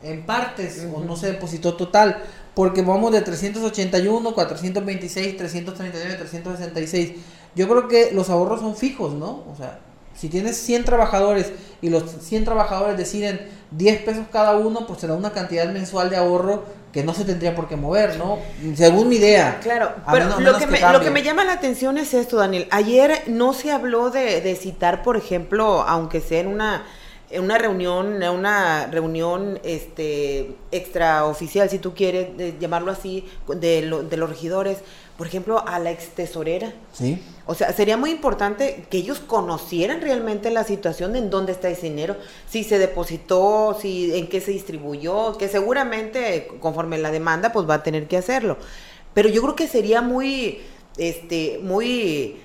[0.04, 2.24] en partes o no se depositó total,
[2.56, 7.12] porque vamos de 381, 426, 339, 366.
[7.56, 9.44] Yo creo que los ahorros son fijos, ¿no?
[9.52, 9.80] O sea,
[10.16, 15.14] si tienes 100 trabajadores y los 100 trabajadores deciden 10 pesos cada uno, pues da
[15.14, 18.40] una cantidad mensual de ahorro que no se tendría por qué mover, ¿no?
[18.76, 19.60] Según mi idea.
[19.62, 22.68] Claro, pero lo, que me, lo que me llama la atención es esto, Daniel.
[22.72, 26.84] Ayer no se habló de, de citar, por ejemplo, aunque sea en una
[27.32, 32.30] en una reunión, una reunión este extraoficial, si tú quieres
[32.60, 34.80] llamarlo así, de, de los regidores,
[35.20, 36.72] por ejemplo, a la ex tesorera.
[36.94, 37.22] Sí.
[37.46, 41.68] O sea, sería muy importante que ellos conocieran realmente la situación de en dónde está
[41.68, 42.16] ese dinero,
[42.48, 47.74] si se depositó, si en qué se distribuyó, que seguramente conforme la demanda pues va
[47.74, 48.56] a tener que hacerlo.
[49.14, 50.62] Pero yo creo que sería muy
[50.98, 52.40] este muy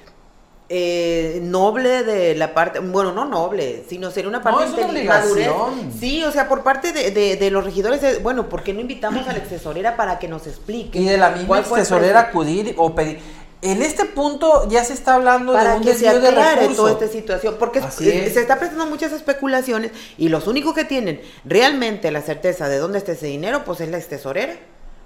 [0.71, 5.51] eh, noble de la parte, bueno, no noble, sino sería una parte de madurez.
[5.99, 9.35] Sí, o sea, por parte de, de, los regidores, bueno, ¿por qué no invitamos a
[9.35, 10.99] la tesorera para que nos explique?
[10.99, 13.19] Y de la misma tesorera acudir o pedir.
[13.61, 17.57] En este punto ya se está hablando de un que se aclare toda esta situación,
[17.59, 22.79] porque se está prestando muchas especulaciones y los únicos que tienen realmente la certeza de
[22.79, 24.55] dónde está ese dinero, pues es la tesorera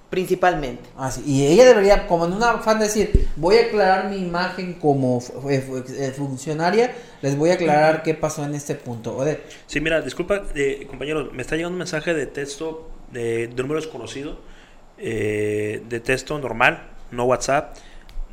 [0.09, 0.89] principalmente.
[0.97, 4.73] Así, y ella debería, como en una afán de decir, voy a aclarar mi imagen
[4.73, 9.23] como eh, funcionaria, les voy a aclarar qué pasó en este punto.
[9.67, 13.79] Sí, mira, disculpa, eh, compañero, me está llegando un mensaje de texto de, de número
[13.79, 14.39] desconocido,
[14.97, 17.77] eh, de texto normal, no WhatsApp.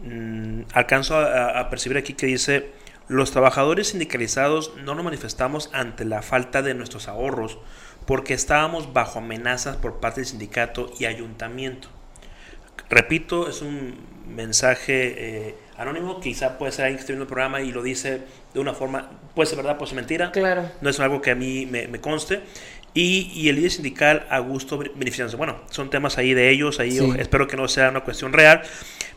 [0.03, 2.71] Mm, alcanzo a, a percibir aquí que dice,
[3.09, 7.59] los trabajadores sindicalizados no nos manifestamos ante la falta de nuestros ahorros
[8.07, 11.89] porque estábamos bajo amenazas por parte del sindicato y ayuntamiento.
[12.89, 13.97] Repito, es un
[14.29, 18.23] mensaje eh, anónimo, quizá puede ser alguien que esté viendo el programa y lo dice
[18.55, 20.31] de una forma, puede ser verdad, puede ser mentira.
[20.33, 20.71] Claro.
[20.81, 22.41] No es algo que a mí me, me conste.
[22.97, 25.37] Y, y, el líder sindical Augusto beneficiándose.
[25.37, 28.63] Bueno, son temas ahí de ellos, ahí espero que no sea una cuestión real,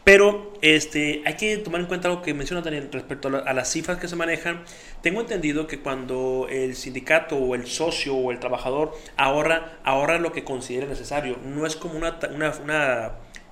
[0.04, 3.98] pero este, hay que tomar en cuenta lo que menciona Daniel respecto a, las cifras
[3.98, 4.66] que se manejan.
[5.02, 10.34] Tengo entendido que cuando el sindicato o el socio o el trabajador ahorra, ahorra lo
[10.34, 11.38] que considere necesario.
[11.46, 13.12] No es como una, una, una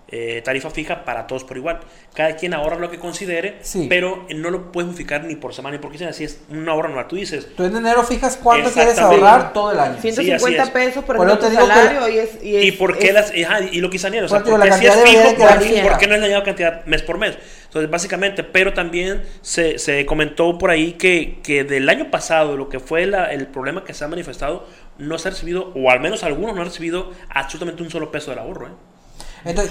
[0.09, 1.79] eh, tarifa fija para todos por igual.
[2.13, 5.81] Cada quien ahorra lo que considere, pero no lo puedes modificar ni por semana ni
[5.81, 6.11] por quincena.
[6.11, 7.07] Así es un ahorro anual.
[7.07, 7.47] Tú dices.
[7.55, 9.97] Tú en enero fijas cuánto quieres ahorrar todo el año.
[9.99, 12.09] 150 pesos por, ejemplo, tu salario.
[12.09, 13.33] y, es, y, por qué las.?
[13.35, 16.27] y lo que hice o sea, porque si es fijo, ¿por, qué no es la
[16.27, 17.37] misma cantidad mes por mes?
[17.65, 22.69] Entonces, básicamente, pero también se, se comentó por ahí que, que del año pasado, lo
[22.69, 24.65] que fue la, el problema que se ha manifestado,
[24.97, 28.31] no se ha recibido, o al menos algunos no han recibido absolutamente un solo peso
[28.31, 28.67] del ahorro.
[28.67, 28.71] ¿eh?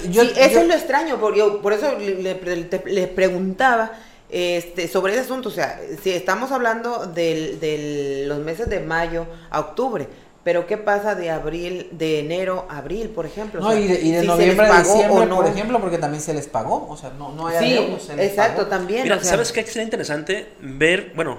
[0.09, 3.91] Yo, eso es lo extraño, porque yo, por eso le, preguntaba
[4.29, 5.49] este, sobre ese asunto.
[5.49, 10.07] O sea, si estamos hablando de los meses de mayo a octubre,
[10.47, 13.59] pero ¿qué pasa de abril, de enero a abril, por ejemplo?
[13.59, 16.87] No, y de, noviembre a diciembre, por ejemplo, porque también se les pagó.
[16.89, 19.03] O sea, no, no hay sí, exacto, también.
[19.03, 19.65] Mira, ¿sabes qué?
[19.65, 21.37] Sería interesante ver, bueno,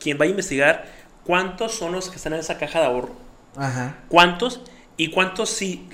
[0.00, 0.84] quien va a investigar
[1.24, 3.12] cuántos son los que están en esa caja de ahorro.
[3.56, 3.98] Ajá.
[4.08, 4.62] ¿Cuántos?
[4.96, 5.86] Y cuántos si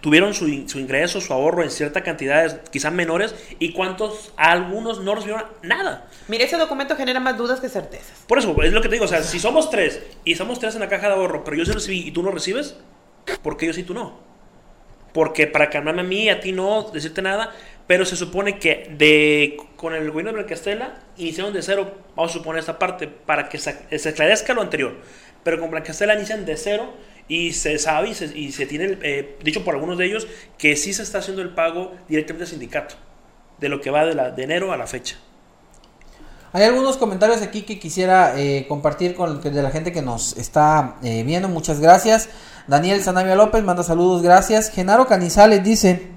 [0.00, 5.44] tuvieron su, ingreso, su ahorro en ciertas cantidades, quizás menores, y cuántos, algunos no recibieron
[5.62, 6.08] nada.
[6.28, 8.24] Mire, ese documento genera más dudas que certezas.
[8.26, 10.74] Por eso, es lo que te digo, o sea, si somos tres y somos tres
[10.74, 12.76] en la caja de ahorro, pero yo sí recibí y tú no recibes,
[13.42, 14.20] ¿por qué yo sí tú no?
[15.12, 17.54] Porque para calmarme a mí, a ti no, decirte nada,
[17.86, 22.34] pero se supone que de con el gobierno de Blanquestela iniciaron de cero, vamos a
[22.34, 24.96] suponer esta parte, para que se, se esclarezca lo anterior,
[25.42, 26.92] pero con Blanquestela inician de cero
[27.28, 30.26] y se sabe y se, tiene, eh, dicho por algunos de ellos,
[30.58, 32.94] que sí se está haciendo el pago directamente al sindicato,
[33.58, 35.16] de lo que va de, la, de enero a la fecha.
[36.52, 40.96] Hay algunos comentarios aquí que quisiera eh, compartir con de la gente que nos está
[41.02, 41.48] eh, viendo.
[41.48, 42.30] Muchas gracias.
[42.66, 44.70] Daniel Sanavia López manda saludos, gracias.
[44.70, 46.08] Genaro Canizales dice,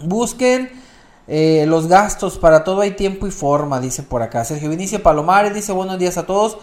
[0.00, 0.80] busquen
[1.28, 4.44] los gastos, para todo hay tiempo y forma, dice por acá.
[4.44, 6.58] Sergio Vinicio Palomares dice buenos días a todos.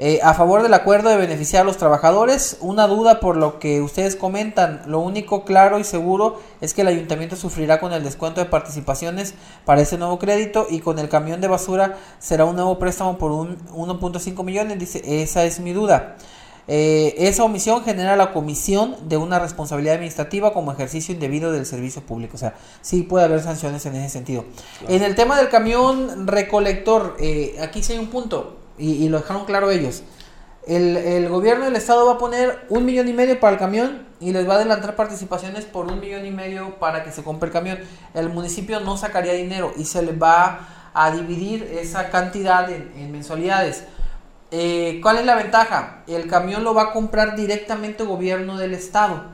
[0.00, 3.80] Eh, a favor del acuerdo de beneficiar a los trabajadores, una duda por lo que
[3.80, 4.82] ustedes comentan.
[4.86, 9.34] Lo único claro y seguro es que el ayuntamiento sufrirá con el descuento de participaciones
[9.64, 13.32] para ese nuevo crédito y con el camión de basura será un nuevo préstamo por
[13.32, 14.78] un 1.5 millones.
[14.78, 16.14] Dice, esa es mi duda.
[16.68, 22.02] Eh, esa omisión genera la comisión de una responsabilidad administrativa como ejercicio indebido del servicio
[22.02, 22.36] público.
[22.36, 24.44] O sea, sí puede haber sanciones en ese sentido.
[24.86, 29.44] En el tema del camión recolector, eh, aquí sí hay un punto y, lo dejaron
[29.44, 30.02] claro ellos.
[30.66, 34.32] El, gobierno del estado va a poner un millón y medio para el camión y
[34.32, 37.52] les va a adelantar participaciones por un millón y medio para que se compre el
[37.52, 37.78] camión.
[38.14, 43.84] El municipio no sacaría dinero y se le va a dividir esa cantidad en, mensualidades.
[44.50, 46.02] Eh, ¿Cuál es la ventaja?
[46.06, 49.24] El camión lo va a comprar directamente el gobierno del estado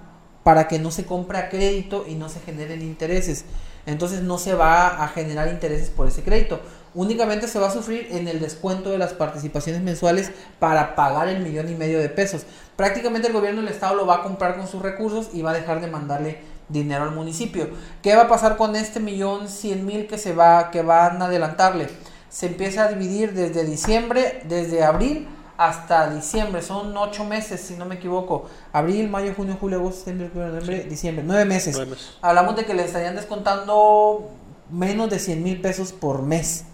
[0.45, 3.45] para que no se compre a crédito y no se generen intereses.
[3.87, 6.61] Entonces no se va a generar intereses por ese crédito
[6.95, 11.43] únicamente se va a sufrir en el descuento de las participaciones mensuales para pagar el
[11.43, 12.45] millón y medio de pesos.
[12.77, 15.55] Prácticamente el gobierno del estado lo va a comprar con sus recursos y va a
[15.55, 17.69] dejar de mandarle dinero al municipio.
[18.03, 21.27] ¿Qué va a pasar con este millón cien mil que se va, que van a
[21.27, 21.89] adelantarle?
[22.31, 27.85] Se empieza a dividir desde diciembre, desde abril hasta diciembre, son ocho meses si no
[27.85, 31.81] me equivoco, abril, mayo, junio, julio, agosto, septiembre, noviembre, diciembre, nueve meses.
[32.21, 34.31] Hablamos de que le estarían descontando
[34.71, 36.65] menos de 100 mil pesos por mes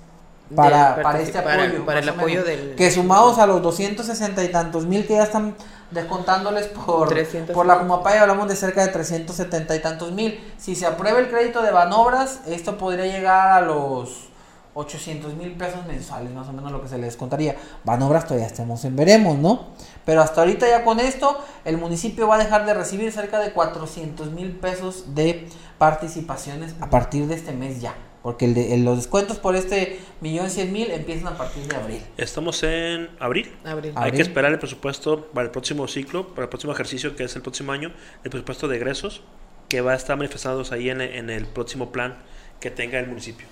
[0.55, 1.85] para, para este apoyo.
[1.85, 2.75] Para, el apoyo del...
[2.75, 5.55] Que sumados a los 260 y tantos mil que ya están
[5.91, 7.13] descontándoles por,
[7.53, 10.41] por la Jumapaya, hablamos de cerca de 370 y tantos mil.
[10.57, 14.30] Si se aprueba el crédito de Banobras, esto podría llegar a los
[14.75, 17.57] 800 mil pesos mensuales, más o menos lo que se les descontaría.
[17.85, 19.69] Banobras todavía estemos en veremos, ¿no?
[20.05, 23.53] Pero hasta ahorita ya con esto, el municipio va a dejar de recibir cerca de
[23.53, 25.49] 400 mil pesos de
[25.79, 27.95] participaciones a partir de este mes ya.
[28.23, 32.03] Porque el los descuentos por este millón cien mil empiezan a partir de abril.
[32.19, 33.51] Estamos en abril.
[33.95, 37.35] Hay que esperar el presupuesto para el próximo ciclo, para el próximo ejercicio que es
[37.35, 37.93] el próximo año,
[38.23, 39.23] el presupuesto de egresos
[39.69, 42.19] que va a estar manifestados ahí en, en el próximo plan
[42.61, 43.47] que tenga el municipio.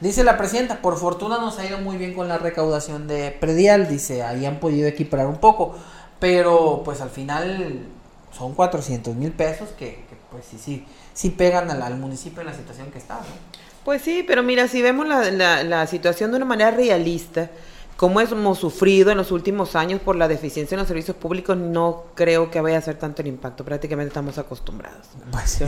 [0.00, 3.88] Dice la presidenta, por fortuna nos ha ido muy bien con la recaudación de predial,
[3.88, 5.74] dice, ahí han podido equiparar un poco,
[6.20, 7.80] pero pues al final
[8.30, 12.92] son 400 mil pesos que, pues sí, sí, sí pegan al, municipio en la situación
[12.92, 13.18] que está.
[13.84, 17.50] Pues sí, pero mira, si vemos la, la, situación de una manera realista,
[17.98, 22.04] como hemos sufrido en los últimos años por la deficiencia en los servicios públicos, no
[22.14, 23.64] creo que vaya a ser tanto el impacto.
[23.64, 25.08] Prácticamente estamos acostumbrados.
[25.32, 25.60] Pues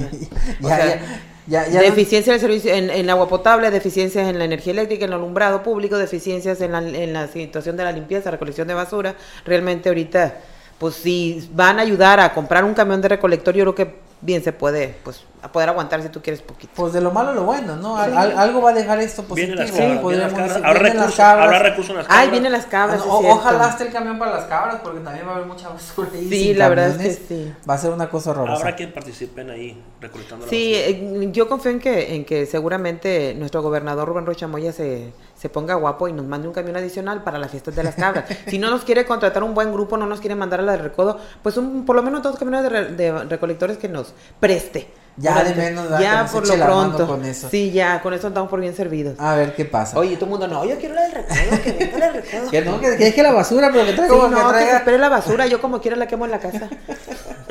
[1.81, 5.99] deficiencia en, servicio, en, agua potable, deficiencias en la energía eléctrica, en el alumbrado público,
[5.99, 9.16] deficiencias en la, en la situación de la limpieza, recolección de basura.
[9.45, 10.37] Realmente ahorita,
[10.78, 14.43] pues si van a ayudar a comprar un camión de recolector, yo creo que bien
[14.43, 16.73] se puede, pues, a poder aguantar si tú quieres poquito.
[16.77, 17.97] Pues de lo malo lo bueno, ¿no?
[17.97, 19.57] algo va a dejar esto positivo.
[19.57, 22.25] Vienen las cabras, Habrá, recursos, en las cabras.
[22.25, 23.01] Ay, vienen las cabras.
[23.07, 26.29] ojalá esté el camión para las cabras, porque también va a haber mucha basura ahí.
[26.29, 27.55] Sí, la verdad es que sí.
[27.68, 28.61] Va a ser una cosa horrorosa.
[28.61, 33.35] Habrá quien participen ahí recolectando la Sí, eh, yo confío en que, en que seguramente
[33.37, 37.23] nuestro gobernador Rubén Rocha Moya se, se ponga guapo y nos mande un camión adicional
[37.23, 38.27] para las fiestas de las cabras.
[38.47, 40.79] si no nos quiere contratar un buen grupo, no nos quiere mandar a la de
[40.79, 44.89] recodo, pues un, por lo menos dos camiones de, de recolectores que nos preste.
[45.17, 47.07] Ya de menos, ya por lo pronto.
[47.07, 47.49] Con eso.
[47.51, 49.17] Sí, ya, con eso estamos por bien servidos.
[49.19, 49.99] A ver qué pasa.
[49.99, 52.51] Oye, todo el mundo, no, yo quiero la del recodo, que venga la del recodo.
[52.51, 54.71] que no, que, que la basura, pero que traigo sí, no, traiga...
[54.71, 56.71] que espere la basura, yo como quiera la quemo en la casa.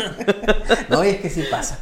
[0.90, 1.78] no, y es que sí pasa.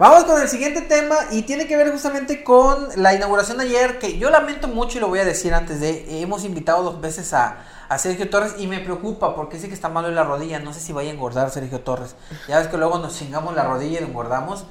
[0.00, 3.98] Vamos con el siguiente tema y tiene que ver justamente con la inauguración de ayer,
[3.98, 7.34] que yo lamento mucho y lo voy a decir antes de, hemos invitado dos veces
[7.34, 7.58] a,
[7.98, 10.58] Sergio Torres y me preocupa porque dice que está malo en la rodilla.
[10.58, 12.16] No sé si vaya a engordar Sergio Torres.
[12.48, 14.64] Ya ves que luego nos chingamos la rodilla y engordamos.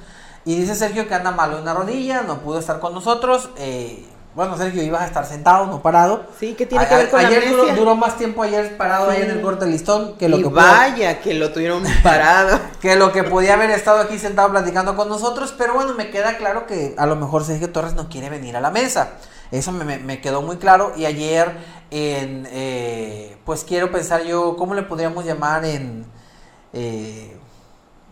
[0.44, 3.50] Y dice Sergio que anda malo en la rodilla, no pudo estar con nosotros.
[3.56, 4.04] Eh,
[4.34, 6.24] bueno, Sergio, ibas a estar sentado, no parado.
[6.38, 9.30] Sí, ¿qué tiene que ver con ayer la duró, más tiempo ayer parado ahí en
[9.30, 12.60] el corte listón que lo y que vaya que lo tuvieron parado.
[12.80, 16.36] que lo que podía haber estado aquí sentado platicando con nosotros, pero bueno, me queda
[16.36, 19.14] claro que a lo mejor Sergio Torres no quiere venir a la mesa.
[19.50, 21.50] Eso me, quedó muy claro y ayer
[21.90, 26.06] en, eh, pues quiero pensar yo, ¿cómo le podríamos llamar en,
[26.72, 27.36] eh,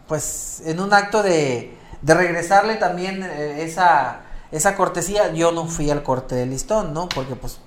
[0.08, 5.32] pues en un acto de, de regresarle también eh, esa, esa cortesía?
[5.32, 7.08] Yo no fui al corte de listón, ¿no?
[7.08, 7.58] Porque pues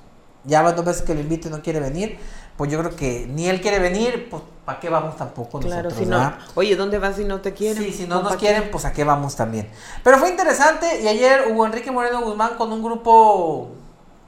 [0.44, 2.18] ya dos veces que lo invito y no quiere venir,
[2.58, 6.00] pues yo creo que ni él quiere venir, pues ¿para qué vamos tampoco claro, nosotros?
[6.00, 7.84] Si no, oye, ¿dónde vas si no te quieren?
[7.84, 9.70] Sí, si no nos quieren, pues ¿a qué vamos también?
[10.04, 13.70] Pero fue interesante y ayer hubo Enrique Moreno Guzmán con un grupo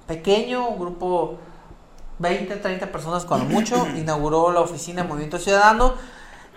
[0.07, 1.37] pequeño, un grupo
[2.19, 5.93] 20, 30 personas cuando mucho, inauguró la oficina de Movimiento Ciudadano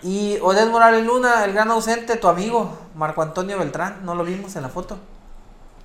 [0.03, 4.55] y Oded Morales Luna, el gran ausente, tu amigo, Marco Antonio Beltrán, ¿no lo vimos
[4.55, 4.97] en la foto?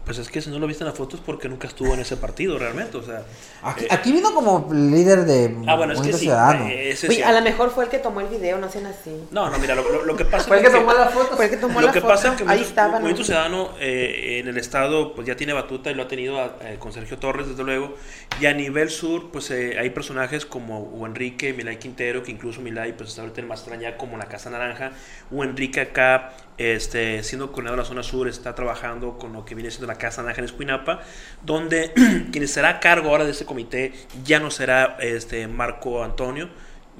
[0.04, 2.16] Pues es que si no lo viste en las fotos porque nunca estuvo en ese
[2.16, 3.22] partido realmente, o sea...
[3.62, 6.66] Aquí, eh, vino como líder de ah, bueno, es que sí, Ciudadano.
[6.68, 9.12] Eh, a lo mejor fue el que tomó el video, no sean así.
[9.30, 11.36] No, no, mira, lo, lo, que pasa fue el que, tomó la foto.
[11.36, 12.12] Fue el que tomó lo la que foto.
[12.12, 15.90] pasa es que Ahí estaba, Movimiento Ciudadano eh, en el estado pues ya tiene batuta
[15.90, 16.38] y lo ha tenido
[16.78, 17.94] con Sergio Torres, desde luego.
[18.40, 23.10] Y a nivel sur, pues hay personajes como Enrique, Milay Quintero, que incluso Milay pues
[23.10, 24.92] está ahorita en extraña como la Casa Naranja.
[25.30, 29.54] O Enrique acá este, siendo coordinador de la zona sur, está trabajando con lo que
[29.54, 31.00] viene siendo la Casa Ángeles Escuinapa,
[31.42, 31.92] donde
[32.32, 33.92] quien será a cargo ahora de ese comité
[34.24, 36.48] ya no será este, Marco Antonio,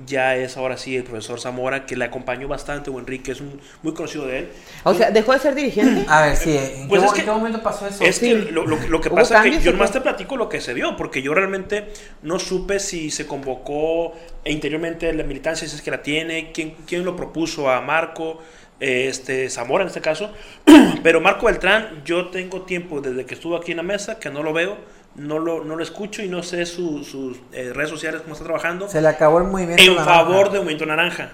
[0.07, 3.61] ya es ahora sí el profesor Zamora, que le acompañó bastante, o Enrique, es un,
[3.83, 4.49] muy conocido de él.
[4.85, 6.07] O sea, ¿dejó de ser dirigente?
[6.09, 8.03] A ver, sí, ¿en, pues qué, momento pasó eso?
[8.03, 10.73] Es que lo, lo, que pasa es que yo nomás te platico lo que se
[10.73, 11.93] vio, porque yo realmente
[12.23, 17.05] no supe si se convocó interiormente la militancia, si es que la tiene, quién, quién
[17.05, 18.41] lo propuso a Marco
[18.83, 20.33] este, Zamora en este caso,
[21.03, 24.43] pero Marco Beltrán, yo tengo tiempo desde que estuvo aquí en la mesa, que no
[24.43, 24.77] lo veo,
[25.15, 27.15] no lo, no lo escucho y no sé sus
[27.53, 28.89] eh, redes sociales, cómo está trabajando.
[28.89, 31.33] Se le acabó el movimiento En favor de Movimiento Naranja.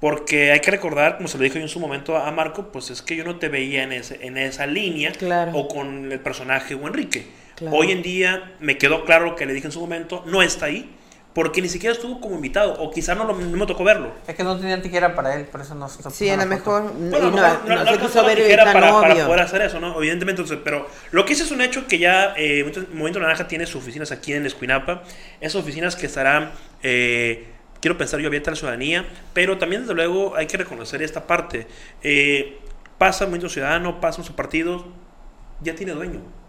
[0.00, 2.90] Porque hay que recordar, como se lo dije yo en su momento a Marco, pues
[2.90, 5.12] es que yo no te veía en, ese, en esa línea
[5.54, 7.26] o con el personaje o Enrique.
[7.70, 10.66] Hoy en día me quedó claro lo que le dije en su momento, no está
[10.66, 10.94] ahí
[11.34, 14.12] porque ni siquiera estuvo como invitado, o quizá no, me tocó verlo.
[14.26, 16.92] Es que no tenía siquiera para él, por eso no se Sí, a lo mejor.
[16.94, 19.98] Bueno, no, no, no, no, quiso ver para, para, poder hacer eso, ¿no?
[19.98, 23.66] Evidentemente, entonces, pero lo que hice es un hecho que ya eh, Movimiento Naranja tiene
[23.66, 25.02] sus oficinas aquí en Escuinapa,
[25.40, 26.52] esas oficinas que estarán.
[26.84, 27.48] Eh,
[27.80, 31.26] quiero pensar yo abierta a la ciudadanía, pero también desde luego hay que reconocer esta
[31.26, 31.66] parte.
[32.02, 32.60] Eh,
[32.96, 34.84] pasa Movimiento Ciudadano, pasan sus partidos,
[35.62, 36.43] ya tiene dueño.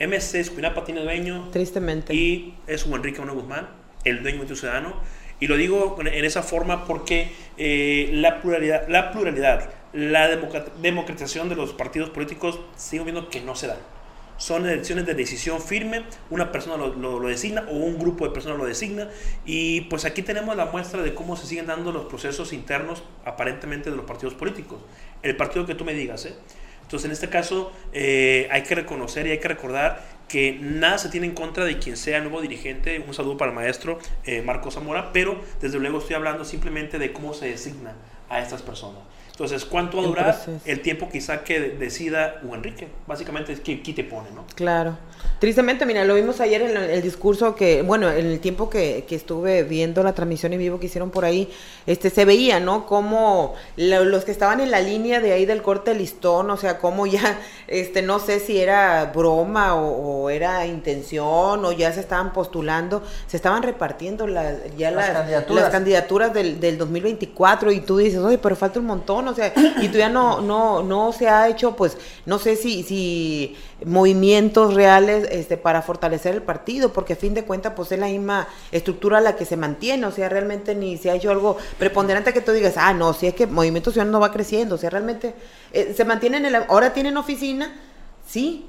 [0.00, 1.48] MC Escuinapa tiene dueño.
[1.52, 2.14] Tristemente.
[2.14, 3.68] Y es Juan Enrique Uno Guzmán
[4.04, 4.94] el dueño de ciudadano.
[5.40, 10.28] Y lo digo en esa forma porque eh, la, pluralidad, la pluralidad, la
[10.82, 13.76] democratización de los partidos políticos, sigo viendo que no se da.
[14.36, 18.58] Son elecciones de decisión firme, una persona lo, lo, designa o un grupo de personas
[18.58, 19.08] lo designa.
[19.44, 23.90] Y pues aquí tenemos la muestra de cómo se siguen dando los procesos internos aparentemente
[23.90, 24.80] de los partidos políticos.
[25.22, 26.34] El partido que tú me digas, ¿eh?
[26.88, 31.10] Entonces, en este caso, eh, hay que reconocer y hay que recordar que nada se
[31.10, 32.98] tiene en contra de quien sea el nuevo dirigente.
[33.06, 37.12] Un saludo para el maestro eh, Marco Zamora, pero desde luego estoy hablando simplemente de
[37.12, 37.92] cómo se designa
[38.30, 39.02] a estas personas.
[39.38, 42.88] Entonces, ¿cuánto va a durar el tiempo quizá que decida un Enrique?
[43.06, 44.44] Básicamente es que aquí te pone, ¿no?
[44.56, 44.98] Claro.
[45.38, 49.14] Tristemente, mira, lo vimos ayer en el, discurso que, bueno, en el tiempo que, que,
[49.14, 51.48] estuve viendo la transmisión en vivo que hicieron por ahí,
[51.86, 52.86] este, se veía, ¿no?
[52.86, 57.06] Como los que estaban en la línea de ahí del corte listón, o sea, como
[57.06, 63.04] ya, este, no sé si era broma o, era intención o ya se estaban postulando,
[63.28, 64.26] se estaban repartiendo
[64.76, 68.86] ya las, candidaturas, las candidaturas del, del 2024 y tú dices, oye, pero falta un
[68.86, 72.82] montón o sea, y todavía no, no, no se ha hecho, pues, no sé si,
[72.82, 77.98] si movimientos reales este, para fortalecer el partido, porque a fin de cuentas, pues es
[77.98, 81.56] la misma estructura la que se mantiene, o sea, realmente ni se ha hecho algo
[81.78, 84.78] preponderante que tú digas, ah, no, si es que Movimiento Ciudadano no va creciendo, o
[84.78, 85.34] sea, realmente
[85.72, 87.72] eh, se mantienen, en ahora tienen oficina,
[88.26, 88.66] sí,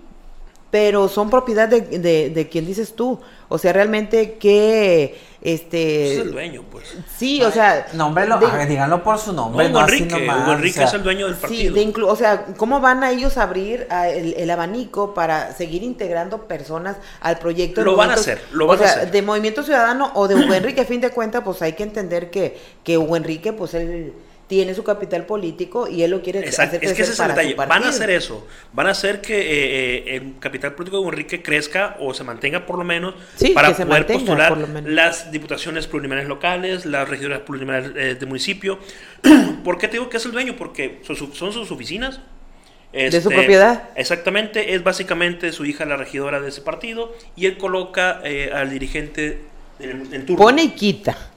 [0.71, 3.19] pero son propiedad de, de, de quien dices tú.
[3.47, 6.97] O sea, realmente que este es el dueño, pues.
[7.17, 11.35] Sí, o sea, nómbrelo, díganlo por su nombre, no, Enrique, Enrique es el dueño del
[11.35, 11.75] partido.
[11.75, 16.47] Sí, de o sea, ¿cómo van a ellos a abrir el, abanico para seguir integrando
[16.47, 17.81] personas al proyecto?
[17.83, 19.11] Lo van a hacer, lo van o sea, a hacer.
[19.11, 22.29] de Movimiento Ciudadano o de Hugo Enrique, a fin de cuentas, pues hay que entender
[22.29, 24.13] que que Hugo Enrique pues él
[24.49, 27.53] tiene su capital político y él lo quiere hacer Es que ese es el detalle.
[27.53, 28.47] Van a hacer eso.
[28.73, 32.65] Van a hacer que eh, eh, el capital político de Enrique crezca o se mantenga
[32.65, 33.13] por lo menos
[33.53, 38.79] para poder postular las diputaciones pluriminales locales, las regidoras pluriminales eh, de municipio.
[39.63, 40.55] ¿Por qué te digo que es el dueño?
[40.57, 42.19] Porque son, sus oficinas.
[42.91, 43.89] de su este, propiedad.
[43.95, 48.23] Exactamente, es básicamente su hija la regidora de ese partido y él coloca
[48.55, 49.41] al dirigente
[49.79, 50.43] en, turno.
[50.43, 51.28] Pone y quita.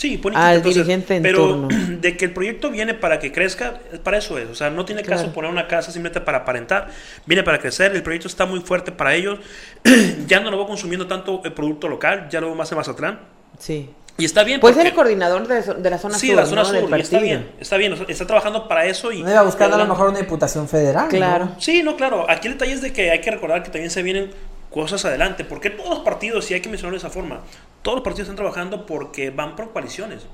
[0.00, 1.68] Sí, pone al dirigente en pero
[2.00, 4.48] de que el proyecto viene para que crezca, para eso es.
[4.48, 6.88] O sea, no tiene caso poner una casa simplemente para aparentar.
[7.26, 7.94] Viene para crecer.
[7.94, 9.40] El proyecto está muy fuerte para ellos.
[10.26, 13.20] ya no lo voy consumiendo tanto el producto local, ya lo veo más en Mazatlán.
[13.58, 13.90] Sí.
[14.16, 14.58] Y está bien.
[14.58, 16.20] Puede ser el coordinador de, la zona sur.
[16.20, 16.98] Sí, la zona sur.
[16.98, 17.50] está bien.
[17.60, 17.94] Está bien.
[18.08, 19.12] Está trabajando para eso.
[19.12, 21.08] Y no iba buscando a lo mejor una diputación federal.
[21.08, 21.50] Claro.
[21.58, 22.24] Sí, no, claro.
[22.26, 24.30] Aquí el detalle es de que hay que recordar que también se vienen
[24.70, 25.44] cosas adelante.
[25.44, 27.40] Porque todos los partidos, y hay que mencionarlo de esa forma,
[27.82, 30.26] todos los partidos están trabajando porque van por coaliciones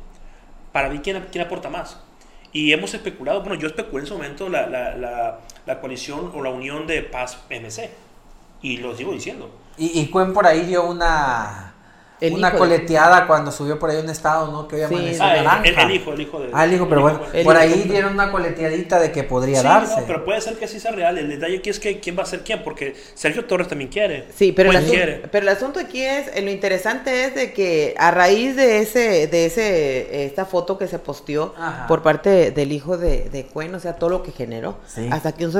[0.72, 1.98] para ver quién, quién aporta más.
[2.52, 6.50] Y hemos especulado, bueno, yo especulé en su momento la, la, la, coalición o la
[6.50, 7.90] unión de Paz MC.
[8.62, 9.50] Y lo sigo diciendo.
[9.76, 11.65] Y, y Cuen por ahí dio una
[12.20, 14.66] una coleteada cuando subió por ahí un estado, ¿no?
[14.66, 15.18] Que hoy sí.
[15.20, 16.50] ah, El, hijo, el hijo de...
[16.52, 20.02] Ah, el hijo, pero bueno, por ahí dieron una coleteadita de que podría darse.
[20.06, 21.18] pero puede ser que sí sea real.
[21.18, 24.26] El detalle aquí es que quién va a ser quién, porque Sergio Torres también quiere.
[24.34, 27.94] Sí, pero, el asunto, pero el asunto aquí es, eh, lo interesante es de que
[27.98, 31.54] a raíz de ese, de ese, esta foto que se posteó
[31.88, 34.78] por parte del hijo de, de Cuen, o sea, todo lo que generó,
[35.10, 35.52] hasta que un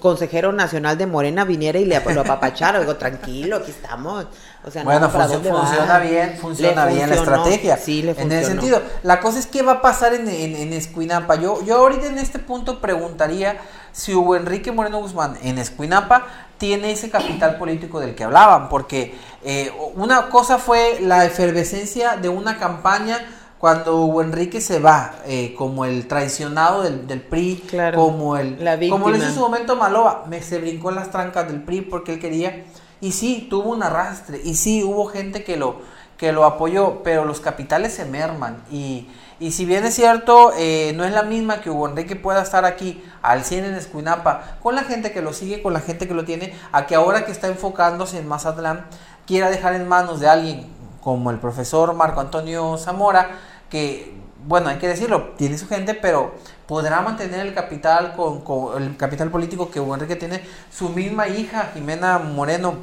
[0.00, 4.26] consejero nacional de Morena viniera y le lo apapachara, digo, tranquilo, aquí estamos.
[4.62, 7.76] O sea, bueno, funciona bien, funciona bien la estrategia.
[7.78, 8.82] Sí, le En ese sentido.
[9.02, 11.36] La cosa es qué va a pasar en, en, Escuinapa.
[11.36, 13.56] Yo, yo ahorita en este punto preguntaría
[13.92, 16.26] si Hugo Enrique Moreno Guzmán en Escuinapa
[16.58, 22.28] tiene ese capital político del que hablaban, porque eh, una cosa fue la efervescencia de
[22.28, 23.18] una campaña
[23.58, 27.62] cuando Hugo Enrique se va eh, como el traicionado del, del PRI,
[27.94, 28.58] como el
[28.90, 31.82] como lo hizo en su momento Maloba, me se brincó en las trancas del PRI
[31.82, 32.64] porque él quería
[33.00, 34.40] y sí, tuvo un arrastre.
[34.44, 35.80] Y sí, hubo gente que lo,
[36.16, 37.02] que lo apoyó.
[37.02, 38.62] Pero los capitales se merman.
[38.70, 39.08] Y,
[39.40, 42.66] y si bien es cierto, eh, no es la misma que Hugo Enrique pueda estar
[42.66, 46.12] aquí al 100 en Escuinapa, con la gente que lo sigue, con la gente que
[46.12, 48.84] lo tiene, a que ahora que está enfocándose en Mazatlán,
[49.26, 50.66] quiera dejar en manos de alguien
[51.00, 53.30] como el profesor Marco Antonio Zamora,
[53.70, 54.14] que,
[54.46, 56.34] bueno, hay que decirlo, tiene su gente, pero
[56.70, 60.40] podrá mantener el capital con, el capital político que Enrique tiene.
[60.70, 62.74] Su misma hija, Jimena Moreno,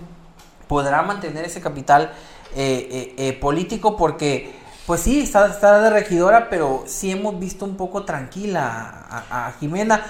[0.67, 2.11] podrá mantener ese capital
[2.53, 4.53] eh, eh, eh, político porque,
[4.85, 10.03] pues sí, está, está, de regidora, pero sí hemos visto un poco tranquila a Jimena.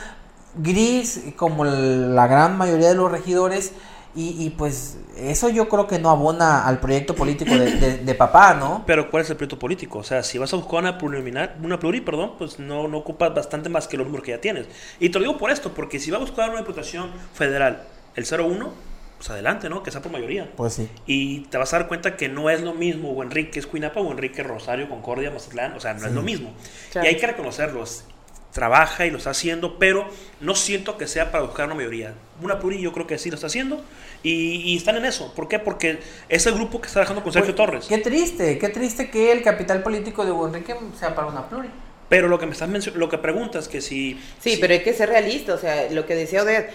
[0.56, 3.74] Gris, como la gran mayoría de los regidores,
[4.20, 8.84] y, pues eso yo creo que no abona al proyecto político de, papá, ¿no?
[8.88, 10.00] Pero ¿cuál es el proyecto político?
[10.00, 13.36] O sea, si vas a buscar una pluriminar, una pluri, perdón, pues no, no ocupas
[13.36, 14.66] bastante más que los números que ya tienes.
[15.00, 17.84] Y te lo digo por esto, porque si vas a buscar una diputación federal,
[18.16, 18.74] el 01,
[19.18, 19.84] pues adelante, ¿no?
[19.84, 20.52] Que sea por mayoría.
[20.56, 20.90] Pues sí.
[21.06, 24.12] Y te vas a dar cuenta que no es lo mismo o Enrique Escuinapa o
[24.12, 26.54] Enrique Rosario, Concordia, Mazatlán, o sea, no es lo mismo.
[26.96, 28.06] Y hay que reconocerlos
[28.52, 30.08] trabaja y lo está haciendo, pero
[30.40, 32.14] no siento que sea para buscar una mayoría.
[32.42, 33.84] Una pluri yo creo que sí lo está haciendo
[34.24, 35.34] y, están en eso.
[35.36, 35.60] ¿Por qué?
[35.60, 37.86] Porque es el grupo que está trabajando con Sergio Torres.
[37.88, 41.70] Qué triste, qué triste que el capital político de Hugo Enrique sea para una pluri.
[42.10, 45.10] Pero lo que me estás lo que preguntas que si sí, pero hay que ser
[45.10, 46.72] realista, o sea, lo que decía Odette,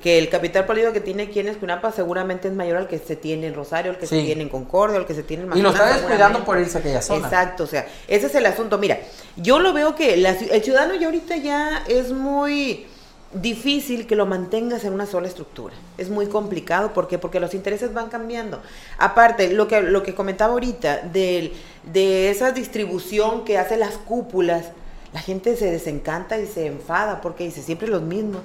[0.00, 3.16] que el capital político que tiene aquí en Escunapa seguramente es mayor al que se
[3.16, 5.62] tiene en Rosario, al que se tiene en Concordia, al que se tiene en Y
[5.62, 7.26] lo está descuidando por irse a aquella zona.
[7.26, 8.78] Exacto, o sea, ese es el asunto.
[8.78, 9.00] Mira,
[9.36, 12.86] yo lo veo que el ciudadano ya ahorita ya es muy
[13.32, 15.74] difícil que lo mantengas en una sola estructura.
[15.98, 17.18] Es muy complicado, ¿por qué?
[17.18, 18.62] Porque los intereses van cambiando.
[18.98, 21.52] Aparte, lo que, lo que comentaba ahorita, de,
[21.84, 24.66] de esa distribución que hace las cúpulas,
[25.12, 28.42] la gente se desencanta y se enfada porque dice siempre los mismos.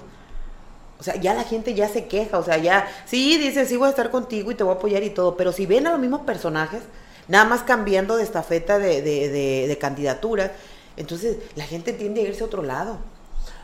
[1.00, 3.88] O sea, ya la gente ya se queja, o sea, ya, sí, dice, sí voy
[3.88, 6.00] a estar contigo y te voy a apoyar y todo, pero si ven a los
[6.00, 6.82] mismos personajes,
[7.28, 10.52] nada más cambiando de estafeta de, de, de, de
[10.96, 13.00] entonces la gente tiende a irse a otro lado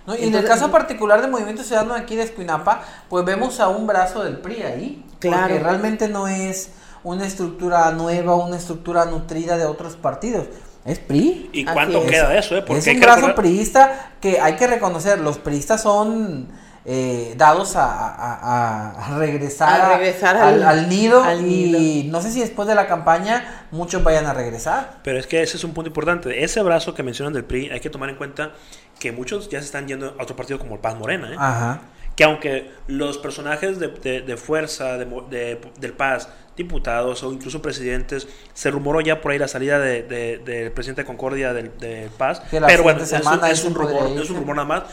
[0.08, 3.86] y en el caso particular del Movimiento Ciudadano aquí de Escuinapa, pues vemos a un
[3.88, 5.06] brazo del PRI ahí.
[5.20, 5.47] Claro.
[5.47, 6.72] Porque realmente no es
[7.04, 10.47] una estructura nueva, una estructura nutrida de otros partidos.
[10.86, 11.50] Es PRI.
[11.54, 12.56] ¿Y cuánto queda de eso?
[12.56, 12.64] Eh?
[12.68, 16.47] es un brazo priista que hay que reconocer, los priistas son
[16.86, 19.91] eh, dados a, regresar,
[20.38, 25.00] al, nido y no sé si después de la campaña muchos vayan a regresar.
[25.04, 26.44] Pero es que ese es un punto importante.
[26.44, 28.52] Ese brazo que mencionan del PRI hay que tomar en cuenta
[29.00, 31.32] que muchos ya se están yendo a otro partido como el Paz Morena.
[31.34, 31.80] ¿eh?
[32.16, 39.22] Que aunque los personajes de, fuerza del Paz, diputados o incluso presidentes, se rumoró ya
[39.22, 41.70] por ahí la salida del presidente de Concordia del,
[42.18, 42.42] Paz.
[42.52, 44.84] Pero bueno, es, es, un rumor, es un rumor nada más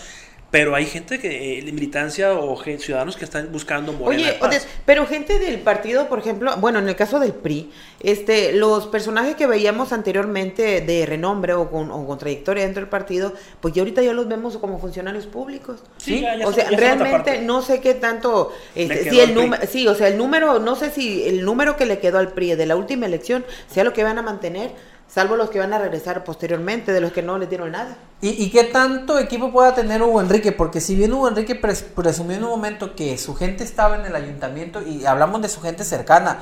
[0.50, 4.38] pero hay gente que, eh, militancia o ciudadanos que están buscando Oye,
[4.84, 7.70] pero gente del partido, por ejemplo, bueno, en el caso del PRI,
[8.00, 13.32] este, los personajes que veíamos anteriormente de renombre o con, o trayectoria dentro del partido,
[13.60, 15.80] pues ya ahorita ya los vemos como funcionarios públicos.
[15.96, 20.08] Sí, o sea, realmente no sé qué tanto, este, si el número, sí, o sea,
[20.08, 23.06] el número, no sé si el número que le quedó al PRI de la última
[23.06, 24.70] elección sea lo que van a mantener
[25.08, 27.96] salvo los que van a regresar posteriormente, de los que no les dieron nada.
[28.20, 30.52] ¿Y, qué tanto equipo pueda tener Hugo Enrique?
[30.52, 34.16] Porque si bien Hugo Enrique presumió en un momento que su gente estaba en el
[34.16, 36.38] ayuntamiento, y hablamos de su gente cercana,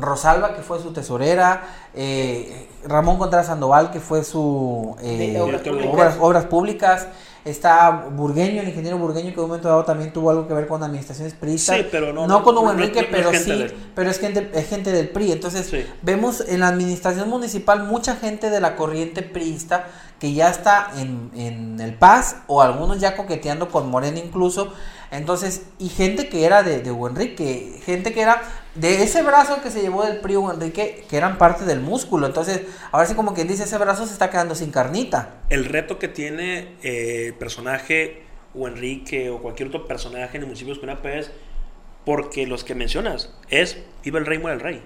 [0.00, 1.64] Rosalba, que fue su tesorera,
[1.94, 5.38] eh, Ramón Contreras Sandoval, que fue su eh,
[6.20, 7.08] obras, públicas.
[7.48, 10.66] Está Burgueño, el ingeniero Burgueño, que en un momento dado también tuvo algo que ver
[10.66, 11.76] con administraciones priistas.
[11.76, 15.08] Sí, pero no, no, con Hugo Enrique, pero sí, pero es gente, es gente del
[15.08, 15.32] PRI.
[15.32, 15.70] Entonces,
[16.02, 19.86] vemos en la administración municipal mucha gente de la corriente priista
[20.18, 24.72] que ya está en, en el Paz, o algunos ya coqueteando con Morena incluso,
[25.10, 28.42] Entonces, y gente que era de, de Hugo Enrique, gente que era
[28.80, 32.26] de ese brazo que se llevó del PRI Hugo Enrique, que eran parte del músculo.
[32.26, 32.62] Entonces,
[32.92, 35.34] ahora sí como quien dice, ese brazo se está quedando sin carnita.
[35.50, 38.22] El reto que tiene eh, el personaje
[38.54, 41.30] o Enrique o cualquier otro personaje en el municipio de Espinapa es
[42.04, 44.82] porque los que mencionas es viva el rey, muere el rey.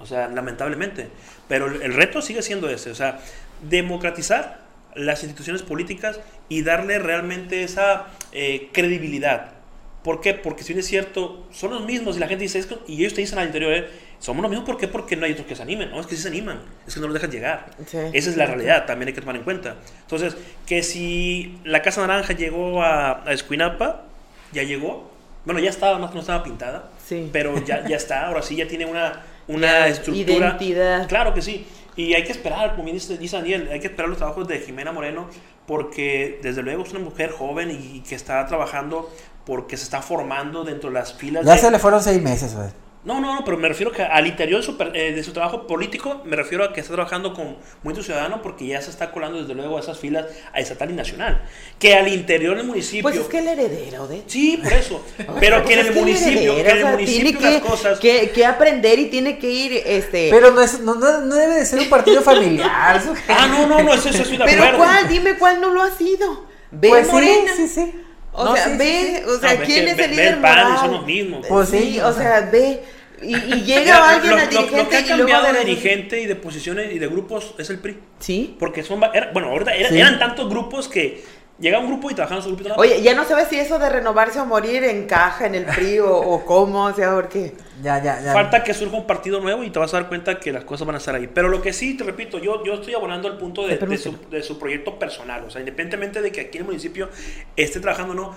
[0.00, 1.08] O sea, lamentablemente.
[1.48, 3.20] Pero el, el reto sigue siendo ese, o sea,
[3.62, 9.57] democratizar las instituciones políticas y darle realmente esa eh, credibilidad.
[10.02, 10.32] ¿Por qué?
[10.34, 13.00] Porque si bien es cierto, son los mismos y la gente dice, es que- y
[13.00, 13.88] ellos te dicen al interior, eh,
[14.20, 14.88] somos los mismos, ¿por qué?
[14.88, 15.90] Porque no hay otros que se animen.
[15.90, 17.70] No, es que sí se animan, es que no los dejan llegar.
[17.86, 17.98] Sí.
[18.12, 19.76] Esa es la realidad, también hay que tomar en cuenta.
[20.02, 20.36] Entonces,
[20.66, 24.04] que si la Casa Naranja llegó a, a Escuinapa,
[24.52, 25.10] ya llegó,
[25.44, 27.28] bueno, ya estaba, más que no estaba pintada, Sí.
[27.32, 30.32] pero ya, ya está, ahora sí ya tiene una, una Ya, estructura.
[30.48, 31.08] identidad.
[31.08, 31.66] Claro que sí.
[31.96, 34.92] Y hay que esperar, como dice, dice Daniel, hay que esperar los trabajos de Jimena
[34.92, 35.28] Moreno,
[35.66, 39.10] porque desde luego es una mujer joven y que está trabajando
[39.48, 41.58] porque se está formando dentro de las filas Ya de...
[41.58, 42.68] se le fueron seis meses, güey.
[43.04, 45.66] No, no, no, pero me refiero que al interior de su, eh, de su trabajo
[45.66, 49.38] político, me refiero a que está trabajando con Movimiento Ciudadano porque ya se está colando
[49.40, 51.40] desde luego a esas filas a estatal y nacional.
[51.78, 53.02] Que al interior del municipio...
[53.04, 54.24] Pues es que el heredero de...
[54.26, 55.02] Sí, por eso.
[55.40, 57.98] Pero que en el municipio, que en el municipio tiene las cosas...
[57.98, 60.28] que, que aprender y tiene que ir, este...
[60.30, 63.00] Pero no, es, no, no, no debe de ser un partido familiar.
[63.00, 64.78] su- Ah, no, no, no, eso, eso estoy de Pero acuerdo.
[64.84, 65.08] ¿cuál?
[65.08, 66.46] Dime cuál no lo ha sido.
[66.72, 67.52] Ve Pues sí, Morena.
[67.56, 68.02] sí, sí.
[68.40, 69.30] O No, sea, sí, ve, sí.
[69.30, 70.78] o sea, No, ¿quién que es el ve líder el PAN y moral?
[70.78, 71.46] son los mismos.
[71.48, 72.80] Pues sí, sí, o o sea, ve.
[73.20, 76.20] Y, y llega Mira, alguien lo, a lo- lo dirigente que ha cambiado de dirigente
[76.22, 77.98] y de posiciones y de grupos es el PRI.
[78.20, 78.56] Sí.
[78.60, 79.02] Porque son...
[79.02, 79.98] va- era- bueno, ahorita era- Sí.
[79.98, 81.24] eran tantos grupos que
[81.58, 82.74] llega un grupo y trabajaban su grupito.
[82.76, 86.16] Oye, ya no sabes si eso de renovarse o morir encaja en el PRI o,
[86.16, 87.54] o cómo, o sea, porque...
[87.82, 88.32] Ya, ya, ya.
[88.32, 90.86] Falta que surja un partido nuevo y te vas a dar cuenta que las cosas
[90.86, 91.28] van a estar ahí.
[91.32, 94.16] Pero lo que sí, te repito, yo, yo estoy abonando al punto de, de su,
[94.30, 95.44] de su proyecto personal.
[95.44, 97.08] O sea, independientemente de que aquí en el municipio
[97.56, 98.36] esté trabajando o no,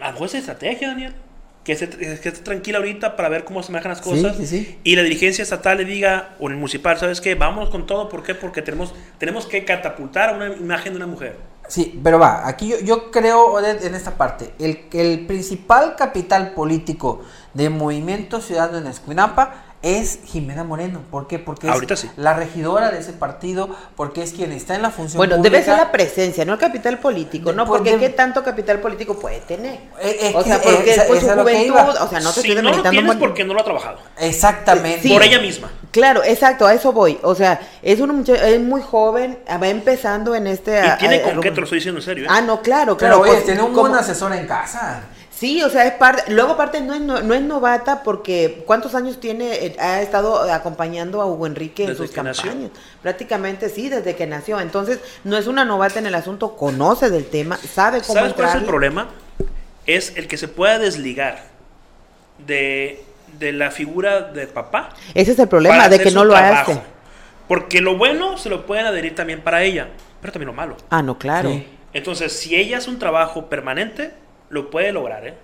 [0.00, 1.14] a lo mejor es estrategia, Daniel.
[1.64, 4.36] Que esté, que esté tranquila ahorita para ver cómo se manejan las Sí, cosas.
[4.36, 4.78] sí, sí.
[4.82, 7.36] Y la dirigencia estatal le diga, o el municipal, ¿sabes qué?
[7.36, 8.08] Vámonos con todo.
[8.08, 8.34] ¿Por qué?
[8.34, 11.36] Porque tenemos, tenemos que catapultar a una imagen de una mujer.
[11.68, 17.22] Sí, pero va, aquí yo, yo creo en esta parte, el, el principal capital político
[17.54, 21.00] de Movimiento Ciudadano en Escuinapa es Jimena Moreno.
[21.10, 21.38] ¿Por qué?
[21.38, 22.10] Porque Ahorita es sí.
[22.16, 25.52] la regidora de ese partido, porque es quien está en la función Bueno, pública.
[25.56, 27.66] debe ser la presencia, no el capital político, ¿no?
[27.66, 29.80] Porque de- ¿qué tanto capital político puede tener?
[30.00, 32.54] Eh, es o que, sea, eh, porque por su juventud, o sea, no te si
[32.54, 33.98] no lo tienes por- porque no lo ha trabajado.
[34.18, 35.02] Exactamente.
[35.02, 35.08] Sí.
[35.12, 35.70] Por ella misma.
[35.90, 37.18] Claro, exacto, a eso voy.
[37.22, 40.80] O sea, es una muchacha, es muy joven, va empezando en este...
[40.86, 42.24] Y tiene a- con a- qué, te lo estoy diciendo en serio.
[42.24, 42.28] ¿eh?
[42.30, 43.20] Ah, no, claro, Pero claro.
[43.22, 45.02] oye, pues, tiene un como- buen asesor en casa.
[45.42, 46.30] Sí, o sea, es parte.
[46.30, 49.52] Luego, aparte, no es, no, no es novata porque ¿cuántos años tiene?
[49.54, 52.50] eh, Ha estado acompañando a Hugo Enrique en ¿Desde sus que nació?
[52.52, 52.70] campañas.
[53.02, 54.60] Prácticamente sí, desde que nació.
[54.60, 58.46] Entonces, no es una novata en el asunto, conoce del tema, sabe cómo ¿Sabes cuál
[58.50, 58.68] es el entrarle.
[58.68, 59.08] problema?
[59.84, 61.42] Es el que se pueda desligar
[62.46, 63.04] de,
[63.40, 64.90] de la figura de papá.
[65.12, 66.70] Ese es el problema, de que no lo trabajo.
[66.70, 66.82] hace.
[67.48, 69.88] Porque lo bueno se lo pueden adherir también para ella,
[70.20, 70.76] pero también lo malo.
[70.88, 71.50] Ah, no, claro.
[71.50, 71.66] Sí.
[71.94, 74.21] Entonces, si ella hace un trabajo permanente,
[74.52, 75.34] lo puede lograr, ¿eh?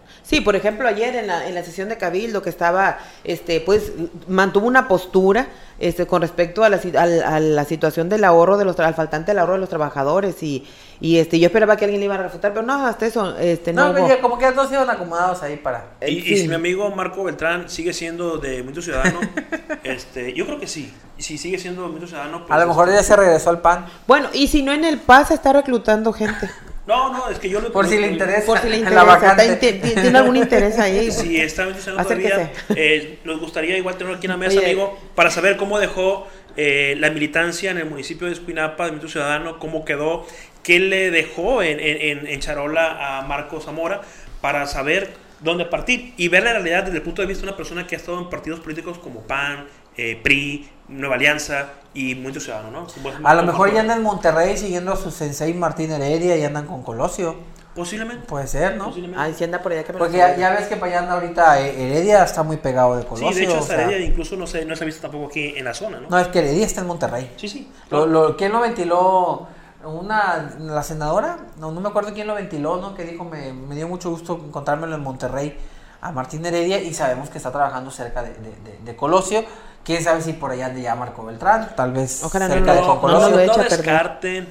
[0.44, 3.92] por ejemplo, ayer en la, en la sesión de Cabildo que estaba, este, pues,
[4.28, 5.48] mantuvo una postura
[5.78, 8.84] este, con respecto a la, si- al- a la situación del ahorro de los, tra-
[8.86, 10.66] al faltante del ahorro de los trabajadores y,
[11.00, 13.72] y este, yo esperaba que alguien le iba a refutar, pero no, hasta eso, este,
[13.72, 14.20] no, No, hubo.
[14.20, 15.86] como que todos iban acomodados ahí para.
[16.02, 16.38] Eh, Y, y sí.
[16.42, 19.20] si mi amigo Marco Beltrán sigue siendo de Movimiento Ciudadano,
[19.84, 20.92] este, yo creo que sí.
[21.16, 23.60] Y si sigue siendo de Movimiento Ciudadano, pues, A lo mejor ya se regresó al
[23.62, 23.86] pan.
[24.06, 26.50] Bueno, y si no en el PAS está reclutando gente.
[26.88, 28.46] No, no, es que yo lo Por si le interesa.
[28.46, 29.04] Por si le En interesa.
[29.04, 29.42] la vacante.
[29.52, 31.10] ¿Está inte- ¿Tiene algún interés ahí?
[31.12, 32.30] Si está Acérquese.
[32.30, 34.66] todavía, eh, nos gustaría igual tenerlo aquí en la mesa, Oye.
[34.68, 36.26] amigo, para saber cómo dejó
[36.56, 40.26] eh, la militancia en el municipio de Escuinapa, de Movimiento Ciudadano, cómo quedó,
[40.62, 44.00] qué le dejó en, en- en- en Charola a Marco Zamora,
[44.40, 45.10] para saber
[45.40, 47.94] dónde partir y ver la realidad desde el punto de vista de una persona que
[47.94, 49.66] ha estado en partidos políticos como PAN,
[49.96, 52.86] eh, PRI, Nueva Alianza y Movimiento Ciudadano, ¿no?
[53.28, 56.66] A lo mejor ya andan en Monterrey siguiendo a su sensei Martín Heredia y andan
[56.66, 57.36] con Colosio.
[57.74, 58.26] Posiblemente.
[58.26, 58.86] Puede ser, ¿no?
[58.86, 59.22] posiblemente.
[59.22, 61.60] Ay, si anda por allá que me Porque ya, ves que para allá anda ahorita
[61.60, 63.34] eh, Heredia está muy pegado de Sí, Colosio.
[63.36, 65.54] de hecho, o hasta sea, Heredia incluso no se, no se ha visto tampoco aquí
[65.56, 66.08] en la zona, ¿no?
[66.08, 67.30] No, es que Heredia está en Monterrey.
[67.36, 67.68] Sí, sí.
[67.90, 69.46] Lo, lo- ¿Quién lo ventiló?
[69.84, 72.94] Una, la senadora, no, no me acuerdo quién lo ventiló, ¿no?
[72.94, 75.56] Que dijo, me, me dio mucho gusto encontrármelo en Monterrey
[76.00, 79.44] a Martín Heredia y sabemos que está trabajando cerca de, de- de- de Colosio.
[79.84, 82.80] Quién sabe si por allá ande ya Marco Beltrán, tal vez Ojalá no cerca de
[82.80, 83.34] No, no, no, Colosio.
[83.36, 83.68] perder.
[83.70, 84.48] descarten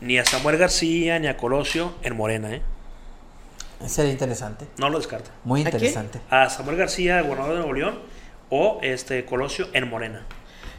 [0.00, 2.62] ni a Samuel García ni a Colosio en Morena, ¿eh?
[3.86, 5.32] Sería interesante, No lo descarten.
[5.44, 6.20] muy interesante.
[6.30, 7.98] A Samuel García, gobernador de Nuevo León,
[8.48, 10.24] o este Colosio en Morena.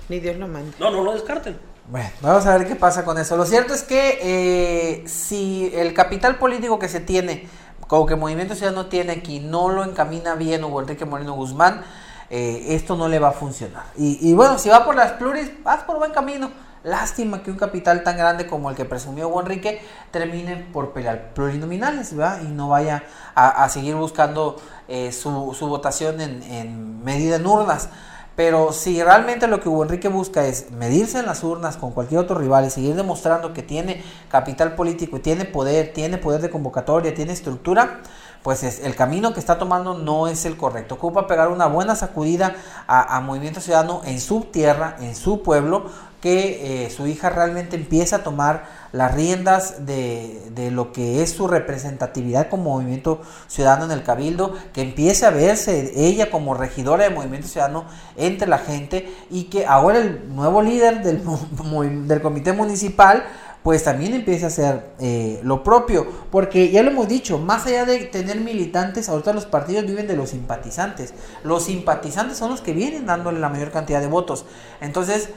[0.10, 0.72] Ni Dios lo mande.
[0.80, 1.58] No, no lo descarten.
[1.88, 3.36] Bueno, vamos a ver qué pasa con eso.
[3.36, 7.48] Lo cierto es que eh, si el capital político que se tiene
[7.88, 11.82] como que Movimiento Ciudadano tiene aquí, no lo encamina bien Hugo Enrique Moreno Guzmán,
[12.30, 13.84] eh, esto no le va a funcionar.
[13.98, 16.52] Y, bueno, si va por las pluris, vas por buen camino.
[16.84, 19.82] Lástima que un capital tan grande como el que presumió Hugo Enrique
[20.12, 22.42] termine por pelear plurinominales, ¿verdad?
[22.44, 23.04] Y no vaya
[23.36, 24.56] a, seguir buscando
[24.88, 27.90] eh, su, votación en, en medida en urnas.
[28.36, 32.20] Pero si realmente lo que Hugo Enrique busca es medirse en las urnas con cualquier
[32.20, 36.50] otro rival y seguir demostrando que tiene capital político y tiene poder, tiene poder de
[36.50, 38.02] convocatoria, tiene estructura,
[38.42, 40.96] pues es, el camino que está tomando no es el correcto.
[40.96, 42.56] Ocupa pegar una buena sacudida
[42.88, 45.86] a, Movimiento Ciudadano en su tierra, en su pueblo,
[46.20, 51.32] que eh, su hija realmente empiece a tomar las riendas de, de, lo que es
[51.32, 57.04] su representatividad como movimiento ciudadano en el cabildo, que empiece a verse ella como regidora
[57.04, 57.86] de movimiento ciudadano
[58.16, 61.22] entre la gente y que ahora el nuevo líder del,
[62.08, 63.26] del comité municipal
[63.64, 67.86] pues también empiece a hacer eh, lo propio, porque ya lo hemos dicho, más allá
[67.86, 71.14] de tener militantes, ahorita los partidos viven de los simpatizantes,
[71.46, 74.46] los simpatizantes son los que vienen dándole la mayor cantidad de votos,
[74.82, 75.30] entonces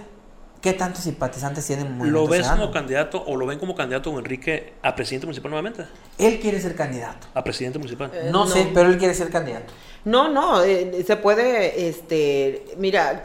[0.66, 4.96] ¿Qué tantos simpatizantes tienen ¿Lo ves como candidato o lo ven como candidato Enrique a
[4.96, 5.84] presidente municipal nuevamente?
[6.18, 7.28] Él quiere ser candidato.
[7.34, 8.10] ¿A presidente municipal?
[8.12, 9.72] Eh, no, sé, pero él quiere ser candidato.
[10.04, 13.22] No, no, eh, se puede, este, mira,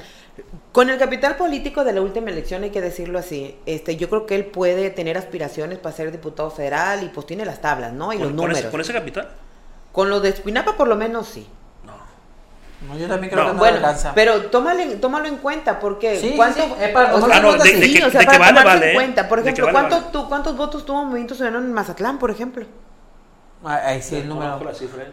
[0.71, 4.27] con el capital político de la última elección, hay que decirlo así, este, yo creo
[4.27, 8.13] que él puede tener aspiraciones para ser diputado federal y pues tiene las tablas, ¿no?
[8.13, 8.61] Y los números.
[8.65, 9.31] ¿Con ese capital?
[9.91, 11.47] Con lo de Espinapa por lo menos sí.
[12.87, 13.79] No, yo también creo que no bueno,
[14.15, 17.73] Pero tómalo, tómalo en cuenta, porque sí, ¿cuánto, sí, para, o sea, ah, no, de,
[17.73, 19.29] de, sí, o sea, para vale, tomarse vale, en cuenta.
[19.29, 20.07] Por ejemplo, vale, ¿cuánto, vale.
[20.11, 22.65] tú, ¿cuántos votos tuvo Movimiento Ciudadano en Mazatlán, por ejemplo?
[23.63, 24.59] Ah, ahí sí el número.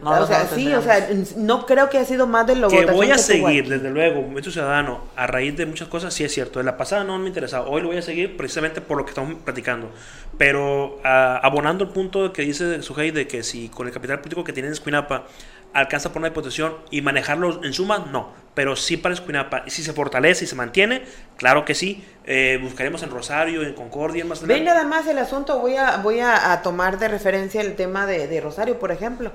[0.03, 1.07] No, o sea, sí, o sea,
[1.37, 4.51] no creo que haya sido más de lo que voy a seguir, desde luego, Movimiento
[4.51, 6.59] Ciudadano, a raíz de muchas cosas, sí es cierto.
[6.59, 7.69] De la pasada no me interesaba.
[7.69, 9.91] Hoy lo voy a seguir precisamente por lo que estamos platicando.
[10.39, 11.01] Pero uh,
[11.43, 14.69] abonando el punto que dice Sujei de que si con el capital político que tiene
[14.69, 15.25] en Escuinapa
[15.73, 18.33] alcanza por una disposición y manejarlo en suma, no.
[18.55, 19.65] Pero sí para Escuinapa.
[19.69, 21.03] Si se fortalece y se mantiene,
[21.37, 22.05] claro que sí.
[22.25, 25.61] Eh, buscaremos en Rosario, en Concordia, en Ve nada más el asunto.
[25.61, 29.33] Voy a, voy a, tomar de referencia el tema de, Rosario, por ejemplo.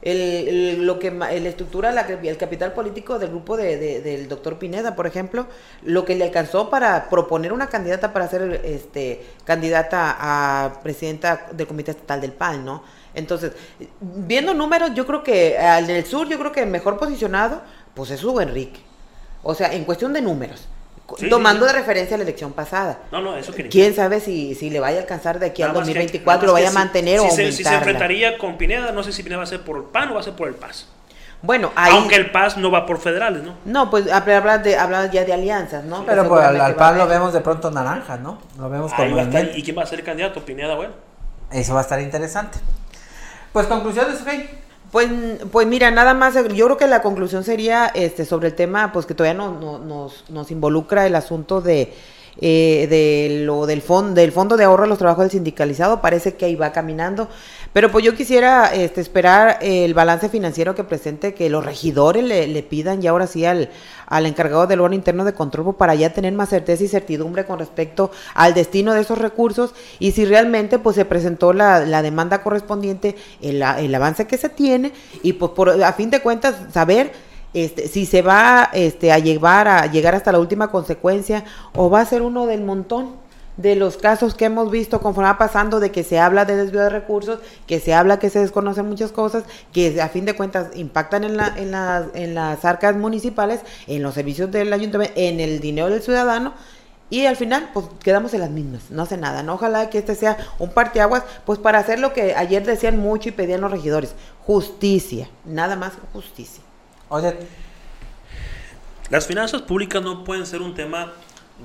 [0.00, 4.96] El, lo que la estructura la, el capital político del grupo de, del doctor Pineda
[4.96, 5.46] por ejemplo
[5.84, 11.68] lo que le alcanzó para proponer una candidata para ser este candidata a presidenta del
[11.68, 12.82] comité estatal del PAN no
[13.14, 13.52] entonces,
[14.00, 17.62] viendo números, yo creo que al del sur, yo creo que mejor posicionado,
[17.94, 18.80] pues es Hugo Enrique.
[19.42, 20.68] O sea, en cuestión de números.
[21.28, 23.00] tomando de referencia la elección pasada.
[23.10, 25.74] No, no, eso que ¿Quién sabe si, si le vaya a alcanzar de aquí al
[25.74, 29.22] 2024, lo vaya a mantener o si si se enfrentaría con Pineda, no sé si
[29.22, 30.88] Pineda va a ser por el PAN o va a ser por el PAS.
[31.42, 31.92] Bueno, ahí...
[31.96, 33.56] Aunque el PAS no va por federales, ¿no?
[33.64, 34.70] No, pues hablas de,
[35.12, 36.06] ya de alianzas, ¿no?
[36.06, 38.38] pero pues, al, PAS lo vemos de pronto naranja, ¿no?
[38.58, 39.20] Lo vemos como...
[39.54, 40.44] ¿Y quién va a ser el candidato?
[40.44, 40.92] Pineda, bueno.
[41.50, 42.58] Eso va a estar interesante.
[43.52, 44.48] Pues conclusiones, Fey.
[44.90, 45.08] Pues,
[45.50, 49.06] pues mira, nada más, yo creo que la conclusión sería este sobre el tema, pues
[49.06, 51.94] que todavía no, no, nos, nos involucra el asunto de,
[52.40, 56.34] eh, de lo del fondo del fondo de ahorro a los trabajos del sindicalizado parece
[56.34, 57.28] que ahí va caminando
[57.72, 62.62] pero pues yo quisiera este, esperar el balance financiero que presente, que los regidores le,
[62.62, 63.70] pidan ya ahora sí al,
[64.06, 67.58] al encargado del órgano interno de control para ya tener más certeza y certidumbre con
[67.58, 72.42] respecto al destino de esos recursos y si realmente pues se presentó la, la demanda
[72.42, 74.92] correspondiente, el, el avance que se tiene
[75.22, 77.12] y pues por, a fin de cuentas saber
[77.54, 81.44] este, si se va este, a llevar a llegar hasta la última consecuencia
[81.74, 83.21] o va a ser uno del montón
[83.56, 86.80] de los casos que hemos visto conforme va pasando de que se habla de desvío
[86.80, 90.68] de recursos, que se habla que se desconocen muchas cosas, que a fin de cuentas
[90.74, 91.74] impactan en, la, en,
[92.14, 96.54] en las arcas municipales, en los servicios del ayuntamiento, en el dinero del ciudadano.
[97.10, 99.42] Y al final, pues quedamos en las mismas, no hace nada.
[99.42, 99.54] ¿no?
[99.54, 103.32] Ojalá que este sea un parteaguas, pues para hacer lo que ayer decían mucho y
[103.32, 104.14] pedían los regidores:
[104.46, 106.64] justicia, nada más justicia.
[107.10, 107.36] Oye,
[109.10, 111.12] las finanzas públicas no pueden ser un tema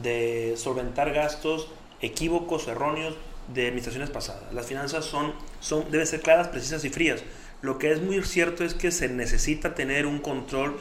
[0.04, 1.70] de solventar gastos
[2.02, 3.16] equívocos, erróneos
[3.54, 4.54] de administraciones pasadas.
[4.54, 7.24] Las finanzas son, son, deben ser claras, precisas y frías.
[7.62, 10.78] Lo que es muy cierto es que se necesita tener un control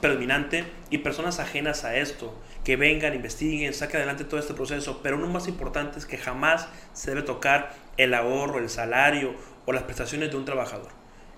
[0.00, 5.16] predominante y personas ajenas a esto, que vengan, investiguen, saquen adelante todo este proceso, pero
[5.16, 9.34] lo más importante es que jamás se debe tocar el ahorro, el salario
[9.66, 10.88] o las prestaciones de un trabajador.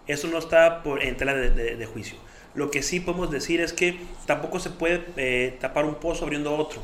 [0.06, 2.18] Eso no está por, en tela de, juicio.
[2.54, 6.54] Lo que sí podemos decir es que tampoco se puede eh, tapar un pozo abriendo
[6.54, 6.82] otro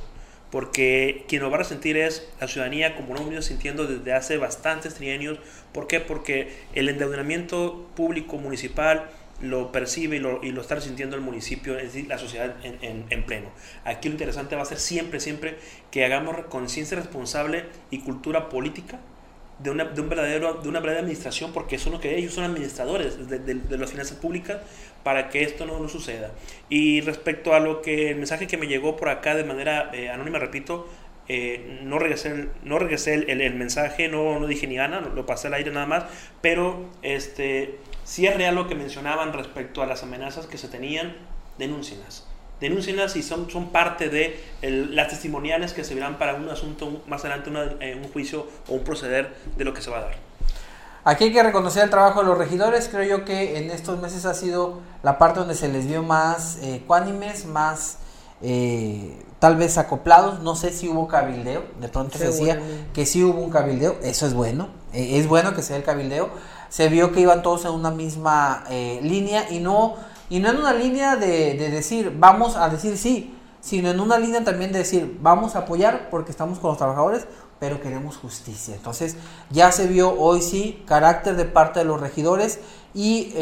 [0.51, 4.39] porque quien lo va a resentir es la ciudadanía, como lo hemos sintiendo desde hace
[4.39, 5.39] bastantes trienios.
[5.73, 6.01] ¿Por qué?
[6.01, 12.09] Porque el endeudamiento público municipal lo percibe y lo, está resintiendo el municipio, es decir,
[12.09, 13.51] la sociedad en, pleno.
[13.85, 15.59] Aquí lo interesante va a ser siempre, siempre
[15.91, 18.99] que hagamos conciencia responsable y cultura política
[19.59, 22.45] de una, de un verdadero, de una verdadera administración, porque son lo que ellos son
[22.45, 24.59] administradores de, de, las finanzas públicas
[25.03, 26.31] para que esto no, no, suceda.
[26.69, 30.11] Y respecto a lo que el mensaje que me llegó por acá de manera eh,
[30.11, 30.89] anónima, repito,
[31.29, 35.55] eh, no regresé, no regresé el, el, mensaje, no, dije ni gana, lo pasé al
[35.55, 36.05] aire nada más,
[36.41, 41.17] pero este, si es real lo que mencionaban respecto a las amenazas que se tenían,
[41.59, 42.28] denúncienlas
[42.61, 47.25] denúncienlas y son, son parte de las testimoniales que se verán para un asunto más
[47.25, 47.51] adelante,
[47.81, 50.17] eh, un juicio o un proceder de lo que se va a dar.
[51.05, 54.27] Aquí hay que reconocer el trabajo de los regidores, creo yo que en estos meses
[54.27, 57.99] ha sido la parte donde se les vio más eh, ecuánimes, más
[58.43, 62.61] eh, tal vez acoplados, no sé si hubo cabildeo, de pronto se decía
[62.93, 66.29] que sí hubo un cabildeo, eso es bueno, es bueno que sea el cabildeo,
[66.69, 68.65] se vio que iban todos en una misma
[69.01, 69.97] línea y no
[70.31, 74.45] y no en una línea de, decir, vamos a decir sí, sino en una línea
[74.45, 77.27] también de decir, vamos a apoyar porque estamos con los trabajadores,
[77.59, 78.75] pero queremos justicia.
[78.75, 79.17] Entonces
[79.51, 82.61] ya se vio hoy sí carácter de parte de los regidores
[82.95, 83.33] y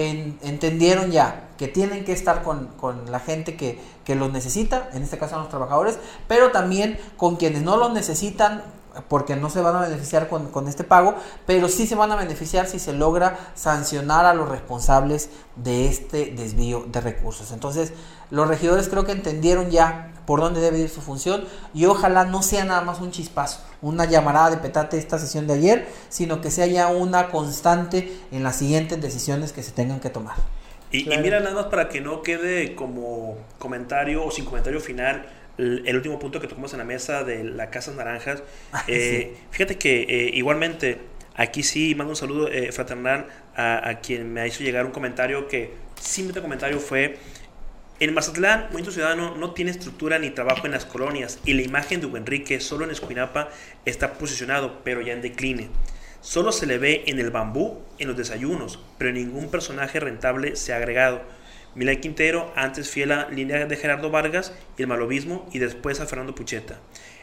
[0.43, 2.71] entendieron ya que tienen que estar con,
[3.11, 7.63] la gente que, que los necesita, en este caso los trabajadores, pero también con quienes
[7.63, 8.63] no los necesitan
[9.09, 11.15] porque no se van a beneficiar con, este pago,
[11.47, 16.33] pero sí se van a beneficiar si se logra sancionar a los responsables de este
[16.37, 17.53] desvío de recursos.
[17.53, 17.93] Entonces,
[18.31, 22.43] los regidores creo que entendieron ya por dónde debe ir su función y ojalá no
[22.43, 26.51] sea nada más un chispazo, una llamarada de petate esta sesión de ayer, sino que
[26.51, 30.35] sea ya una constante en las siguientes decisiones que se tengan que tomar.
[30.91, 35.27] Y, y mira, nada más para que no quede como comentario o sin comentario final,
[35.59, 38.43] el, último punto que tocamos en la mesa de la Casa Naranjas.
[38.73, 40.99] Ah, eh, fíjate que eh, igualmente,
[41.35, 45.73] aquí sí mando un saludo eh, fraternal a, quien me hizo llegar un comentario que
[46.01, 47.19] simplemente comentario fue...
[47.99, 52.01] En Mazatlán, Movimiento Ciudadano no tiene estructura ni trabajo en las colonias y la imagen
[52.01, 53.49] de Hugo Enrique solo en Escuinapa
[53.87, 55.71] está posicionado, pero ya en decline.
[56.21, 60.75] Solo se le ve en el bambú, en los desayunos, pero ningún personaje rentable se
[60.75, 61.23] ha agregado.
[61.77, 66.07] Milay Quintero, antes fiel a línea de Gerardo Vargas y el malobismo, y después a
[66.07, 66.79] Fernando Pucheta.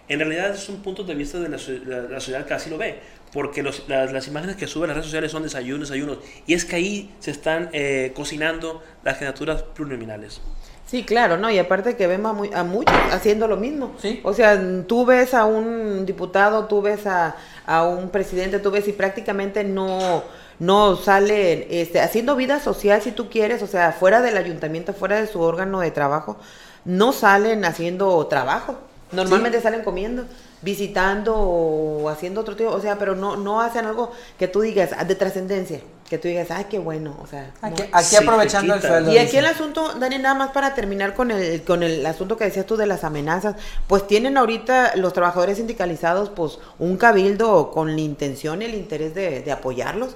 [0.08, 3.00] En realidad es un punto de vista de la, sociedad que así lo ve,
[3.34, 7.16] porque las, imágenes que suben las redes sociales son desayunos, desayunos, y es que ahí
[7.20, 10.40] se están eh, cocinando las candidaturas plurinominales.
[10.86, 11.50] Sí, claro, ¿no?
[11.50, 13.96] Y aparte que vemos a, a muchos haciendo lo mismo.
[14.00, 14.20] ¿Sí?
[14.24, 17.36] O sea, tú ves a un diputado, tú ves a,
[17.66, 20.24] a un presidente, tú ves y prácticamente no
[20.60, 25.20] no salen este, haciendo vida social si tú quieres, o sea, fuera del ayuntamiento, fuera
[25.20, 26.38] de su órgano de trabajo,
[26.86, 28.78] no salen haciendo trabajo.
[29.12, 30.26] Normalmente salen comiendo,
[30.64, 34.90] visitando o haciendo otro tipo, o sea, pero no, no hacen algo que tú digas
[34.98, 37.52] ah, de trascendencia, que tú digas, ay, qué bueno, o sea.
[37.62, 39.12] Aquí, aprovechando el sueldo.
[39.12, 42.46] Y aquí el asunto, Dani, nada más para terminar con el, con el asunto que
[42.46, 47.96] decías tú de las amenazas, pues tienen ahorita los trabajadores sindicalizados, pues un cabildo con
[47.96, 50.16] la intención y el interés de, de apoyarlos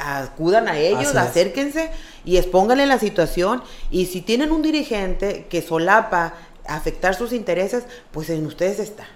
[0.00, 1.90] acudan a ellos, acérquense
[2.24, 3.62] y expónganle la situación.
[3.90, 6.34] Y si tienen un dirigente que solapa
[6.66, 9.06] afectar sus intereses, pues en ustedes está.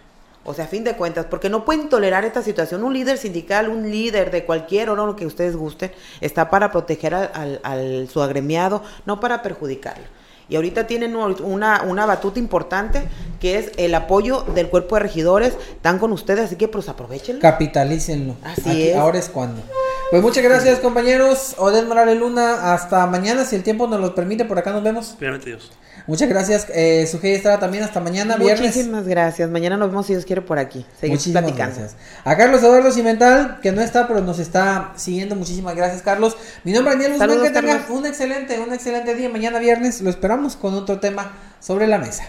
[0.46, 2.84] O sea, a fin de cuentas, porque no pueden tolerar esta situación.
[2.84, 8.08] Un líder sindical, un líder de cualquier órgano que ustedes gusten, está para proteger al,
[8.12, 10.04] su agremiado, no para perjudicarlo.
[10.46, 13.08] Y ahorita tienen una, una batuta importante
[13.40, 15.54] que es el apoyo del cuerpo de regidores.
[15.76, 17.40] Están con ustedes, así que pues aprovechenlo.
[17.40, 18.36] Capitalícenlo.
[18.44, 18.96] Así es.
[18.96, 19.62] Ahora es cuando.
[20.10, 21.54] Pues muchas gracias, compañeros.
[21.58, 25.14] Odel Morales Luna, hasta mañana, si el tiempo nos lo permite, por acá nos vemos.
[25.18, 25.72] Primeramente Dios.
[26.06, 26.66] Muchas gracias.
[26.74, 28.76] Eh, Sujei estará también hasta mañana, viernes.
[28.76, 29.48] Muchísimas gracias.
[29.50, 30.84] Mañana nos vemos, si Dios quiere, por aquí.
[31.00, 31.76] Seguimos platicando.
[31.76, 31.96] Gracias.
[32.24, 35.34] A Carlos Eduardo Cimental, que no está, pero nos está siguiendo.
[35.34, 36.36] Muchísimas gracias, Carlos.
[36.62, 37.42] Mi nombre es Daniel Guzmán.
[37.42, 39.30] Que tenga un excelente, un excelente día.
[39.30, 42.24] Mañana, viernes, lo esperamos con otro tema sobre la mesa.